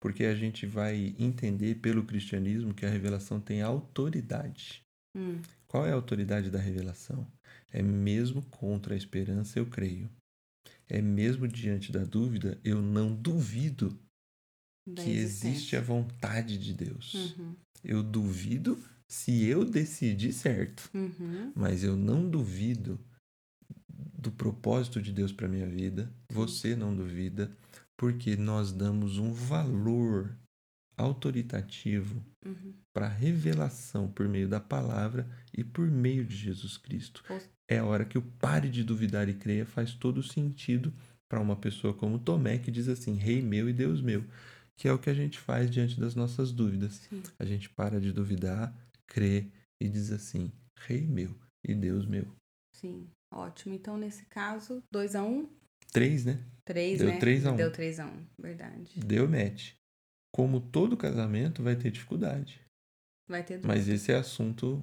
porque 0.00 0.24
a 0.24 0.34
gente 0.34 0.66
vai 0.66 1.14
entender 1.16 1.76
pelo 1.76 2.04
cristianismo 2.04 2.74
que 2.74 2.84
a 2.84 2.90
revelação 2.90 3.40
tem 3.40 3.62
autoridade. 3.62 4.82
Hum. 5.16 5.40
Qual 5.68 5.86
é 5.86 5.92
a 5.92 5.94
autoridade 5.94 6.50
da 6.50 6.58
revelação? 6.58 7.24
É 7.72 7.80
mesmo 7.80 8.42
contra 8.46 8.94
a 8.94 8.98
esperança 8.98 9.60
eu 9.60 9.66
creio. 9.66 10.10
É 10.88 11.00
mesmo 11.00 11.46
diante 11.46 11.92
da 11.92 12.02
dúvida 12.02 12.58
eu 12.64 12.82
não 12.82 13.14
duvido 13.14 13.96
Da 14.94 15.02
que 15.02 15.10
existência. 15.10 15.48
existe 15.48 15.76
a 15.76 15.80
vontade 15.80 16.58
de 16.58 16.72
Deus. 16.74 17.14
Uhum, 17.14 17.54
Eu 17.84 18.02
duvido 18.02 18.78
se 19.08 19.44
eu 19.44 19.64
decidir 19.64 20.32
certo, 20.32 20.88
uhum, 20.94 21.52
mas 21.54 21.82
eu 21.82 21.96
não 21.96 22.28
duvido 22.28 22.98
do 24.18 24.30
propósito 24.30 25.00
de 25.00 25.12
Deus 25.12 25.32
para 25.32 25.48
minha 25.48 25.66
vida. 25.66 26.12
Você 26.30 26.76
não 26.76 26.94
duvida, 26.94 27.50
porque 27.96 28.36
nós 28.36 28.70
damos 28.72 29.18
um 29.18 29.32
valor 29.32 30.36
autoritativo 30.96 32.22
uhum. 32.44 32.74
para 32.92 33.06
a 33.06 33.08
revelação 33.08 34.08
por 34.08 34.28
meio 34.28 34.48
da 34.48 34.60
palavra 34.60 35.26
e 35.56 35.64
por 35.64 35.90
meio 35.90 36.24
de 36.24 36.36
Jesus 36.36 36.76
Cristo. 36.76 37.24
É 37.68 37.78
a 37.78 37.84
hora 37.84 38.04
que 38.04 38.18
o 38.18 38.22
pare 38.22 38.68
de 38.68 38.84
duvidar 38.84 39.28
e 39.28 39.34
creia 39.34 39.64
faz 39.64 39.94
todo 39.94 40.22
sentido 40.22 40.92
para 41.28 41.40
uma 41.40 41.56
pessoa 41.56 41.94
como 41.94 42.18
Tomé 42.18 42.58
que 42.58 42.70
diz 42.70 42.88
assim: 42.88 43.14
Rei 43.14 43.40
meu 43.40 43.68
e 43.68 43.72
Deus 43.72 44.02
meu, 44.02 44.24
que 44.80 44.88
é 44.88 44.92
o 44.92 44.98
que 44.98 45.10
a 45.10 45.14
gente 45.14 45.38
faz 45.38 45.70
diante 45.70 46.00
das 46.00 46.14
nossas 46.14 46.50
dúvidas. 46.50 46.94
Sim. 47.10 47.22
A 47.38 47.44
gente 47.44 47.68
para 47.68 48.00
de 48.00 48.12
duvidar, 48.12 48.74
crê 49.06 49.46
e 49.78 49.90
diz 49.90 50.10
assim: 50.10 50.50
Rei 50.78 51.06
meu 51.06 51.38
e 51.62 51.74
Deus 51.74 52.06
meu. 52.06 52.26
Sim, 52.74 53.06
ótimo. 53.30 53.74
Então, 53.74 53.98
nesse 53.98 54.24
caso, 54.24 54.82
2 54.90 55.16
a 55.16 55.22
1 55.22 55.28
um, 55.28 55.50
Três, 55.92 56.24
né? 56.24 56.42
3, 56.64 56.98
Deu 56.98 57.08
né? 57.08 57.18
três 57.18 57.44
a 57.44 57.52
um. 57.52 57.56
Deu 57.56 57.70
3 57.70 58.00
a 58.00 58.06
1 58.06 58.08
um, 58.08 58.26
verdade. 58.40 59.00
Deu 59.00 59.28
match. 59.28 59.74
Como 60.32 60.60
todo 60.60 60.96
casamento 60.96 61.62
vai 61.62 61.76
ter 61.76 61.90
dificuldade. 61.90 62.58
Vai 63.28 63.44
ter 63.44 63.60
Mas 63.62 63.80
dúvida. 63.80 63.96
esse 63.96 64.12
é 64.12 64.16
assunto 64.16 64.82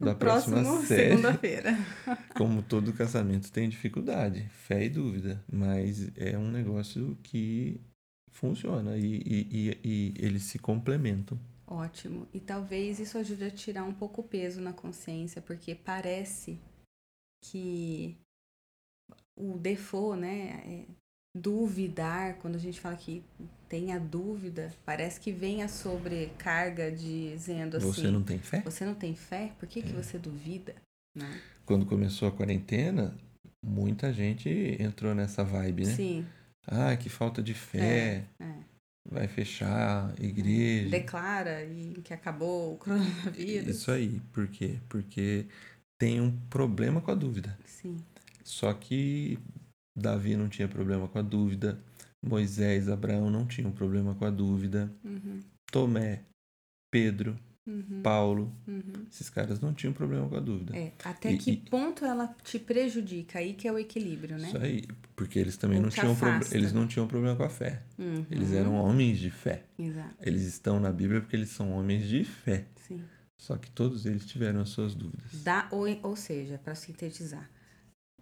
da 0.00 0.12
No 0.12 0.18
próxima 0.18 0.62
série. 0.86 1.10
segunda-feira. 1.10 1.70
Como 2.36 2.62
todo 2.62 2.92
casamento 2.92 3.50
tem 3.50 3.68
dificuldade, 3.68 4.48
fé 4.50 4.84
e 4.84 4.90
dúvida, 4.90 5.42
mas 5.50 6.14
é 6.16 6.38
um 6.38 6.50
negócio 6.50 7.16
que 7.22 7.80
funciona 8.34 8.96
e, 8.96 9.22
e, 9.24 9.48
e, 9.50 9.78
e 9.84 10.14
eles 10.18 10.42
se 10.44 10.58
complementam. 10.58 11.38
Ótimo. 11.66 12.28
E 12.34 12.40
talvez 12.40 12.98
isso 13.00 13.16
ajude 13.16 13.44
a 13.44 13.50
tirar 13.50 13.84
um 13.84 13.94
pouco 13.94 14.20
o 14.20 14.24
peso 14.24 14.60
na 14.60 14.72
consciência, 14.72 15.40
porque 15.40 15.74
parece 15.74 16.58
que 17.42 18.16
o 19.36 19.58
default, 19.58 20.20
né, 20.20 20.62
é 20.66 20.84
duvidar, 21.36 22.38
quando 22.38 22.54
a 22.56 22.58
gente 22.58 22.80
fala 22.80 22.96
que 22.96 23.22
tem 23.68 23.92
a 23.92 23.98
dúvida, 23.98 24.72
parece 24.84 25.18
que 25.18 25.32
vem 25.32 25.62
a 25.62 25.68
sobrecarga 25.68 26.92
dizendo 26.92 27.76
assim, 27.76 27.86
Você 27.86 28.10
não 28.10 28.22
tem 28.22 28.38
fé? 28.38 28.60
você 28.60 28.84
não 28.84 28.94
tem 28.94 29.14
fé? 29.16 29.52
Por 29.58 29.68
que, 29.68 29.82
que 29.82 29.90
É. 29.90 30.02
você 30.02 30.18
duvida? 30.18 30.74
Né? 31.16 31.40
Quando 31.66 31.86
começou 31.86 32.28
a 32.28 32.32
quarentena, 32.32 33.16
muita 33.64 34.12
gente 34.12 34.48
entrou 34.80 35.14
nessa 35.14 35.42
vibe, 35.42 35.86
né? 35.86 35.92
Sim, 35.94 36.26
Ah, 36.66 36.96
que 36.96 37.08
falta 37.08 37.42
de 37.42 37.54
fé, 37.54 38.26
é. 38.40 38.54
vai 39.08 39.28
fechar 39.28 40.10
a 40.18 40.22
igreja. 40.22 40.90
declara 40.90 41.64
e 41.64 41.94
que 42.02 42.14
acabou 42.14 42.74
o 42.74 42.78
coronavírus. 42.78 43.76
Isso 43.76 43.90
aí, 43.90 44.20
por 44.32 44.48
quê? 44.48 44.78
Porque 44.88 45.46
tem 45.98 46.20
um 46.20 46.30
problema 46.48 47.00
com 47.00 47.10
a 47.10 47.14
dúvida. 47.14 47.58
Sim, 47.66 48.02
Só 48.42 48.72
que 48.72 49.38
Davi 49.96 50.36
não 50.36 50.48
tinha 50.48 50.68
problema 50.68 51.06
com 51.08 51.18
a 51.18 51.22
dúvida, 51.22 51.78
Moisés, 52.22 52.88
Abraão 52.88 53.30
não 53.30 53.46
tinham 53.46 53.70
problema 53.70 54.14
com 54.14 54.24
a 54.24 54.30
dúvida, 54.30 54.90
uhum, 55.04 55.40
Tomé, 55.70 56.22
Pedro, 56.90 57.38
uhum, 57.66 58.00
Paulo, 58.02 58.52
uhum. 58.66 59.06
esses 59.10 59.30
caras 59.30 59.60
não 59.60 59.72
tinham 59.72 59.92
problema 59.92 60.28
com 60.28 60.36
a 60.36 60.40
dúvida. 60.40 60.76
É, 60.76 60.92
até 61.04 61.32
E- 61.32 61.36
que 61.38 61.52
e- 61.52 61.56
ponto 61.56 62.04
ela 62.04 62.34
te 62.42 62.58
prejudica? 62.58 63.38
Aí 63.38 63.54
que 63.54 63.66
é 63.68 63.72
o 63.72 63.78
equilíbrio, 63.78 64.36
né? 64.38 64.48
Isso 64.48 64.58
aí, 64.58 64.84
porque 65.16 65.38
eles 65.38 65.56
também 65.56 65.78
Ou 65.78 65.84
não 65.84 65.90
tinham 65.90 66.12
afasta. 66.12 66.56
eles 66.56 66.72
não 66.72 66.86
tinham 66.86 67.06
problema 67.06 67.36
com 67.36 67.44
a 67.44 67.48
fé. 67.48 67.82
Uhum, 67.98 68.26
Eles 68.30 68.52
eram 68.52 68.74
homens 68.74 69.18
de 69.18 69.30
fé. 69.30 69.64
Exato, 69.78 70.14
Eles 70.20 70.42
estão 70.42 70.78
na 70.80 70.92
Bíblia 70.92 71.20
porque 71.20 71.36
eles 71.36 71.50
são 71.50 71.72
homens 71.72 72.06
de 72.08 72.24
fé. 72.24 72.66
sim. 72.76 73.02
Só 73.36 73.56
que 73.56 73.70
todos 73.70 74.06
eles 74.06 74.24
tiveram 74.26 74.60
as 74.60 74.70
suas 74.70 74.94
dúvidas. 74.94 75.32
Da, 75.42 75.68
ou, 75.70 75.86
ou 76.02 76.16
seja, 76.16 76.58
para 76.58 76.74
sintetizar, 76.74 77.50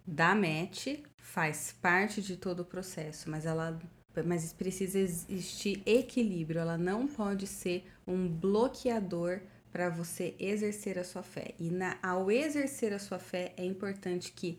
da 0.07 0.35
match 0.35 0.88
faz 1.18 1.74
parte 1.81 2.20
de 2.22 2.37
todo 2.37 2.61
o 2.61 2.64
processo, 2.64 3.31
mas 3.31 3.46
ela 3.46 3.78
mas 4.26 4.52
precisa 4.52 4.98
existir 4.98 5.83
equilíbrio, 5.87 6.61
ela 6.61 6.76
não 6.76 7.07
pode 7.07 7.46
ser 7.46 7.87
um 8.12 8.29
bloqueador 8.29 9.40
para 9.70 9.88
você 9.88 10.35
exercer 10.38 10.98
a 10.98 11.05
sua 11.05 11.22
fé. 11.22 11.55
E 11.59 11.70
na, 11.70 11.98
ao 12.03 12.31
exercer 12.31 12.92
a 12.92 12.98
sua 12.98 13.18
fé, 13.18 13.55
é 13.57 13.64
importante 13.64 14.33
que 14.33 14.59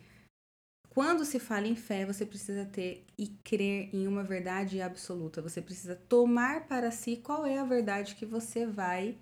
quando 0.89 1.25
se 1.25 1.39
fala 1.39 1.67
em 1.67 1.75
fé, 1.75 2.05
você 2.05 2.25
precisa 2.25 2.65
ter 2.65 3.05
e 3.17 3.27
crer 3.43 3.89
em 3.93 4.07
uma 4.07 4.23
verdade 4.23 4.81
absoluta. 4.81 5.41
Você 5.41 5.61
precisa 5.61 5.95
tomar 5.95 6.67
para 6.67 6.91
si 6.91 7.17
qual 7.17 7.45
é 7.45 7.57
a 7.57 7.65
verdade 7.65 8.15
que 8.15 8.25
você 8.25 8.65
vai 8.65 9.17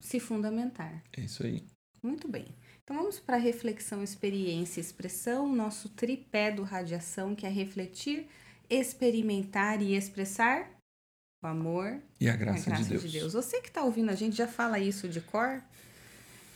se 0.00 0.18
fundamentar. 0.18 1.02
É 1.16 1.20
isso 1.22 1.44
aí. 1.44 1.62
Muito 2.02 2.26
bem. 2.26 2.46
Então 2.82 2.96
vamos 2.96 3.20
para 3.20 3.36
reflexão, 3.36 4.02
experiência 4.02 4.80
e 4.80 4.82
expressão, 4.82 5.54
nosso 5.54 5.90
tripé 5.90 6.50
do 6.50 6.62
radiação, 6.62 7.34
que 7.34 7.44
é 7.44 7.50
refletir, 7.50 8.26
experimentar 8.68 9.82
e 9.82 9.94
expressar 9.94 10.79
o 11.42 11.46
amor 11.46 12.00
E 12.20 12.28
a 12.28 12.32
e 12.32 12.34
a 12.34 12.36
graça, 12.36 12.70
graça 12.70 12.98
de, 12.98 13.08
Deus. 13.08 13.32
Você 13.32 13.60
que 13.60 13.68
está 13.68 13.82
ouvindo 13.82 14.10
a 14.10 14.14
gente 14.14 14.36
já 14.36 14.46
fala 14.46 14.78
isso 14.78 15.08
de 15.08 15.20
cor? 15.20 15.62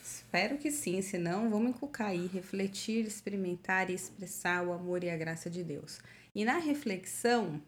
Espero 0.02 0.58
que 0.58 0.70
sim, 0.70 1.00
senão 1.00 1.48
vamos 1.48 1.70
encucar 1.70 2.08
aí, 2.08 2.26
refletir, 2.26 3.06
experimentar 3.06 3.88
e 3.88 3.94
expressar 3.94 4.66
o 4.66 4.72
amor 4.72 5.02
e 5.02 5.10
a 5.10 5.16
graça 5.16 5.48
de 5.48 5.62
Deus. 5.62 6.00
E 6.34 6.44
na 6.44 6.58
reflexão, 6.58 7.62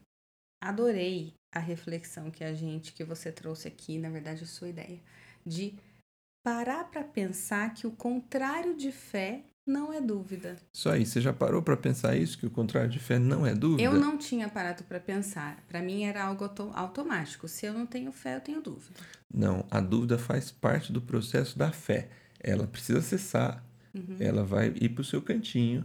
adorei 0.61 1.33
a 1.55 1.59
reflexão 1.59 2.31
que 2.31 2.45
a 2.45 2.53
gente, 2.53 2.93
que 2.93 3.05
você 3.05 3.33
trouxe 3.33 3.69
aqui, 3.69 3.99
na 3.99 4.11
verdade 4.11 4.45
a 4.45 4.47
sua 4.47 4.69
ideia, 4.69 5.01
de 5.45 5.79
parar 6.45 6.85
para 6.91 7.03
pensar 7.03 7.73
que 7.73 7.87
o 7.87 7.93
contrário 7.93 8.77
de 8.77 8.93
fé 8.93 9.43
não 9.67 9.93
é 9.93 10.01
dúvida. 10.01 10.57
Isso 10.73 10.89
aí, 10.89 11.05
você 11.05 11.21
já 11.21 11.33
parou 11.33 11.61
para 11.63 11.77
pensar 11.77 12.17
isso? 12.17 12.39
Que 12.39 12.47
o 12.47 12.51
contrário 12.51 12.89
de 12.89 12.99
fé 12.99 13.19
não 13.19 13.45
é 13.47 13.55
dúvida? 13.55 13.83
Eu 13.83 13.95
não 13.95 14.17
tinha 14.17 14.49
parado 14.49 14.85
para 14.85 15.01
pensar. 15.01 15.63
Para 15.69 15.83
mim 15.83 16.05
era 16.05 16.23
algo 16.25 16.45
auto- 16.45 16.71
automático. 16.75 17.49
Se 17.49 17.67
eu 17.67 17.73
não 17.75 17.85
tenho 17.87 18.13
fé, 18.13 18.37
eu 18.37 18.41
tenho 18.41 18.61
dúvida. 18.63 19.01
Não, 19.33 19.67
a 19.71 19.81
dúvida 19.81 20.17
faz 20.19 20.51
parte 20.53 20.93
do 20.93 21.01
processo 21.01 21.59
da 21.59 21.73
fé. 21.73 22.09
Ela 22.41 22.67
precisa 22.67 23.03
cessar, 23.03 23.65
Uhum. 23.95 24.17
ela 24.21 24.45
vai 24.45 24.73
ir 24.81 24.91
para 24.91 25.01
o 25.01 25.05
seu 25.05 25.21
cantinho, 25.23 25.85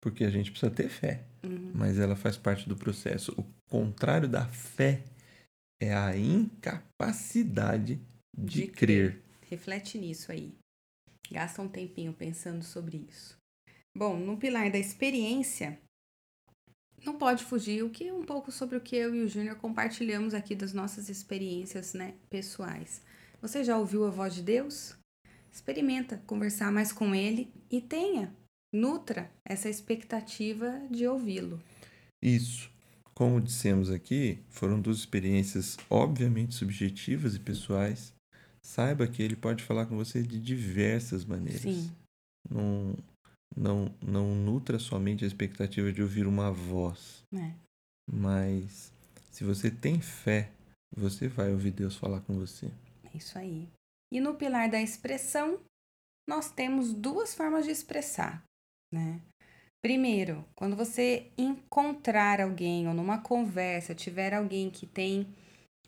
porque 0.00 0.24
a 0.24 0.30
gente 0.30 0.50
precisa 0.50 0.70
ter 0.70 0.88
fé. 0.88 1.24
Uhum. 1.44 1.72
Mas 1.74 1.98
ela 1.98 2.14
faz 2.14 2.36
parte 2.36 2.68
do 2.68 2.76
processo. 2.76 3.32
O 3.36 3.44
contrário 3.68 4.28
da 4.28 4.44
fé 4.46 5.02
é 5.80 5.92
a 5.94 6.16
incapacidade 6.16 8.00
de, 8.36 8.62
De 8.62 8.66
crer. 8.68 9.22
Reflete 9.48 9.98
nisso 9.98 10.30
aí. 10.32 10.52
Gasta 11.30 11.62
um 11.62 11.68
tempinho 11.68 12.12
pensando 12.12 12.62
sobre 12.62 13.06
isso. 13.08 13.36
Bom, 13.96 14.16
no 14.16 14.36
pilar 14.36 14.70
da 14.70 14.78
experiência, 14.78 15.78
não 17.04 17.16
pode 17.16 17.44
fugir 17.44 17.82
o 17.82 17.90
que 17.90 18.10
um 18.12 18.24
pouco 18.24 18.52
sobre 18.52 18.76
o 18.76 18.80
que 18.80 18.96
eu 18.96 19.14
e 19.14 19.22
o 19.22 19.28
Júnior 19.28 19.56
compartilhamos 19.56 20.34
aqui 20.34 20.54
das 20.54 20.72
nossas 20.72 21.08
experiências, 21.08 21.94
né, 21.94 22.14
pessoais. 22.28 23.02
Você 23.40 23.62
já 23.64 23.78
ouviu 23.78 24.04
a 24.04 24.10
voz 24.10 24.34
de 24.34 24.42
Deus? 24.42 24.96
Experimenta 25.52 26.22
conversar 26.26 26.70
mais 26.70 26.92
com 26.92 27.14
ele 27.14 27.50
e 27.70 27.80
tenha, 27.80 28.34
nutra 28.72 29.30
essa 29.44 29.68
expectativa 29.68 30.82
de 30.90 31.06
ouvi-lo. 31.06 31.62
Isso. 32.22 32.70
Como 33.14 33.40
dissemos 33.40 33.90
aqui, 33.90 34.40
foram 34.50 34.80
duas 34.80 34.98
experiências 34.98 35.78
obviamente 35.88 36.54
subjetivas 36.54 37.34
e 37.34 37.40
pessoais. 37.40 38.15
Saiba 38.66 39.06
que 39.06 39.22
ele 39.22 39.36
pode 39.36 39.62
falar 39.62 39.86
com 39.86 39.96
você 39.96 40.20
de 40.24 40.40
diversas 40.40 41.24
maneiras. 41.24 41.62
Sim, 41.62 41.88
Não, 42.50 42.96
não, 43.56 43.94
não 44.02 44.34
nutra 44.34 44.80
somente 44.80 45.24
a 45.24 45.26
expectativa 45.26 45.92
de 45.92 46.02
ouvir 46.02 46.26
uma 46.26 46.50
voz, 46.50 47.22
né? 47.32 47.56
mas 48.12 48.92
se 49.30 49.44
você 49.44 49.70
tem 49.70 50.00
fé, 50.00 50.50
você 50.94 51.28
vai 51.28 51.52
ouvir 51.52 51.70
Deus 51.70 51.94
falar 51.94 52.20
com 52.22 52.34
você. 52.34 52.66
É 53.04 53.16
isso 53.16 53.38
aí. 53.38 53.68
E 54.12 54.20
no 54.20 54.34
pilar 54.34 54.68
da 54.68 54.82
expressão, 54.82 55.60
nós 56.28 56.50
temos 56.50 56.92
duas 56.92 57.36
formas 57.36 57.64
de 57.64 57.70
expressar, 57.70 58.42
né? 58.92 59.20
Primeiro, 59.80 60.44
quando 60.56 60.74
você 60.74 61.30
encontrar 61.38 62.40
alguém 62.40 62.88
ou 62.88 62.94
numa 62.94 63.18
conversa 63.18 63.94
tiver 63.94 64.34
alguém 64.34 64.68
que 64.68 64.86
tem 64.86 65.32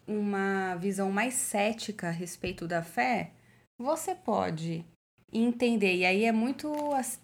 uma 0.09 0.75
visão 0.77 1.13
mais 1.13 1.35
cética 1.35 2.09
a 2.09 2.11
respeito 2.11 2.67
da 2.67 2.83
fé, 2.83 3.31
você 3.79 4.15
pode 4.15 4.85
entender, 5.31 5.97
e 5.97 6.07
aí 6.07 6.25
é 6.25 6.33
muito 6.33 6.73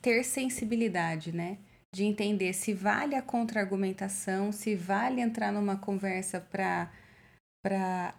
ter 0.02 0.22
sensibilidade, 0.22 1.32
né? 1.32 1.58
De 1.92 2.04
entender 2.04 2.52
se 2.52 2.74
vale 2.74 3.14
a 3.14 3.22
contra-argumentação, 3.22 4.52
se 4.52 4.76
vale 4.76 5.20
entrar 5.20 5.50
numa 5.50 5.78
conversa 5.78 6.40
para 6.40 8.14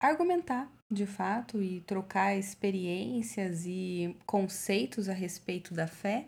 argumentar 0.00 0.70
de 0.92 1.06
fato 1.06 1.62
e 1.62 1.80
trocar 1.80 2.36
experiências 2.36 3.64
e 3.64 4.14
conceitos 4.26 5.08
a 5.08 5.14
respeito 5.14 5.72
da 5.72 5.86
fé, 5.86 6.26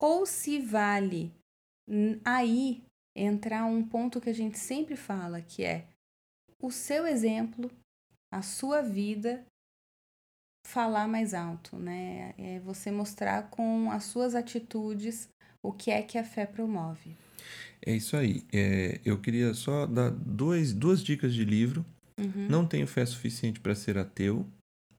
ou 0.00 0.26
se 0.26 0.58
vale 0.58 1.32
aí 2.24 2.82
entrar 3.14 3.64
um 3.64 3.86
ponto 3.86 4.20
que 4.20 4.28
a 4.28 4.34
gente 4.34 4.58
sempre 4.58 4.96
fala, 4.96 5.40
que 5.40 5.62
é 5.62 5.86
o 6.66 6.70
seu 6.72 7.06
exemplo, 7.06 7.70
a 8.32 8.42
sua 8.42 8.82
vida 8.82 9.44
falar 10.66 11.06
mais 11.06 11.32
alto, 11.32 11.76
né? 11.76 12.34
É 12.36 12.58
você 12.58 12.90
mostrar 12.90 13.44
com 13.50 13.88
as 13.92 14.02
suas 14.02 14.34
atitudes 14.34 15.28
o 15.62 15.72
que 15.72 15.92
é 15.92 16.02
que 16.02 16.18
a 16.18 16.24
fé 16.24 16.44
promove. 16.44 17.16
É 17.80 17.94
isso 17.94 18.16
aí. 18.16 18.44
É, 18.52 19.00
eu 19.04 19.20
queria 19.20 19.54
só 19.54 19.86
dar 19.86 20.10
dois, 20.10 20.72
duas 20.72 21.04
dicas 21.04 21.32
de 21.32 21.44
livro. 21.44 21.86
Uhum. 22.18 22.48
Não 22.48 22.66
tenho 22.66 22.86
fé 22.88 23.06
suficiente 23.06 23.60
para 23.60 23.76
ser 23.76 23.96
ateu. 23.96 24.44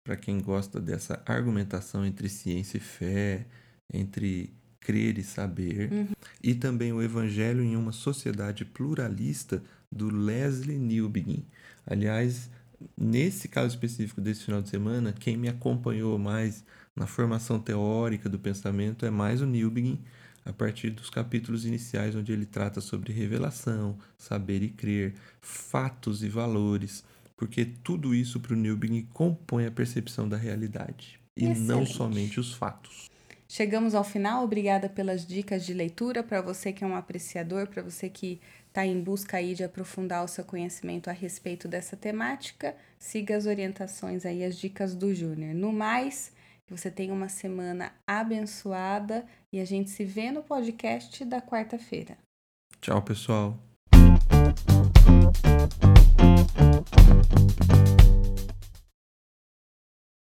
Para 0.05 0.15
quem 0.15 0.39
gosta 0.39 0.79
dessa 0.79 1.21
argumentação 1.25 2.05
entre 2.05 2.29
ciência 2.29 2.77
e 2.77 2.79
fé, 2.79 3.45
entre 3.93 4.53
crer 4.79 5.17
e 5.17 5.23
saber. 5.23 5.91
Uhum. 5.91 6.13
E 6.41 6.55
também 6.55 6.93
o 6.93 7.01
Evangelho 7.01 7.61
em 7.61 7.75
uma 7.75 7.91
Sociedade 7.91 8.63
Pluralista, 8.63 9.61
do 9.91 10.09
Leslie 10.09 10.77
Newbegin. 10.77 11.45
Aliás, 11.87 12.49
nesse 12.97 13.47
caso 13.47 13.69
específico 13.69 14.19
desse 14.19 14.43
final 14.43 14.61
de 14.61 14.69
semana, 14.69 15.13
quem 15.13 15.37
me 15.37 15.47
acompanhou 15.47 16.19
mais 16.19 16.63
na 16.95 17.07
formação 17.07 17.59
teórica 17.59 18.27
do 18.27 18.37
pensamento 18.37 19.05
é 19.05 19.09
mais 19.09 19.41
o 19.41 19.45
Newbegin, 19.45 19.99
a 20.45 20.53
partir 20.53 20.91
dos 20.91 21.09
capítulos 21.09 21.65
iniciais, 21.65 22.15
onde 22.15 22.31
ele 22.31 22.45
trata 22.45 22.81
sobre 22.81 23.13
revelação, 23.13 23.97
saber 24.17 24.61
e 24.63 24.69
crer, 24.69 25.13
fatos 25.41 26.23
e 26.23 26.29
valores, 26.29 27.03
porque 27.35 27.65
tudo 27.65 28.15
isso 28.15 28.39
para 28.39 28.53
o 28.53 28.57
Newbegin 28.57 29.07
compõe 29.13 29.65
a 29.65 29.71
percepção 29.71 30.27
da 30.27 30.37
realidade. 30.37 31.19
e 31.35 31.47
não 31.47 31.85
somente 31.85 32.39
os 32.39 32.53
fatos. 32.53 33.07
Chegamos 33.47 33.95
ao 33.95 34.03
final. 34.03 34.43
Obrigada 34.43 34.89
pelas 34.89 35.25
dicas 35.25 35.65
de 35.65 35.73
leitura 35.73 36.21
para 36.21 36.41
você 36.41 36.73
que 36.73 36.83
é 36.83 36.87
um 36.87 36.95
apreciador, 36.95 37.67
para 37.67 37.81
você 37.81 38.09
que 38.09 38.41
está 38.77 38.85
em 38.85 39.01
busca 39.01 39.37
aí 39.37 39.55
de 39.55 39.63
aprofundar 39.63 40.23
o 40.23 40.27
seu 40.27 40.45
conhecimento 40.45 41.09
a 41.09 41.13
respeito 41.13 41.67
dessa 41.67 41.97
temática. 41.97 42.75
Siga 42.99 43.35
as 43.35 43.47
orientações 43.47 44.23
aí, 44.23 44.43
as 44.43 44.55
dicas 44.55 44.93
do 44.93 45.15
Júnior. 45.15 45.55
No 45.55 45.73
mais, 45.73 46.31
você 46.69 46.91
tenha 46.91 47.11
uma 47.11 47.27
semana 47.27 47.91
abençoada 48.05 49.25
e 49.51 49.59
a 49.59 49.65
gente 49.65 49.89
se 49.89 50.05
vê 50.05 50.29
no 50.29 50.43
podcast 50.43 51.25
da 51.25 51.41
quarta-feira. 51.41 52.19
Tchau, 52.79 53.01
pessoal. 53.01 53.57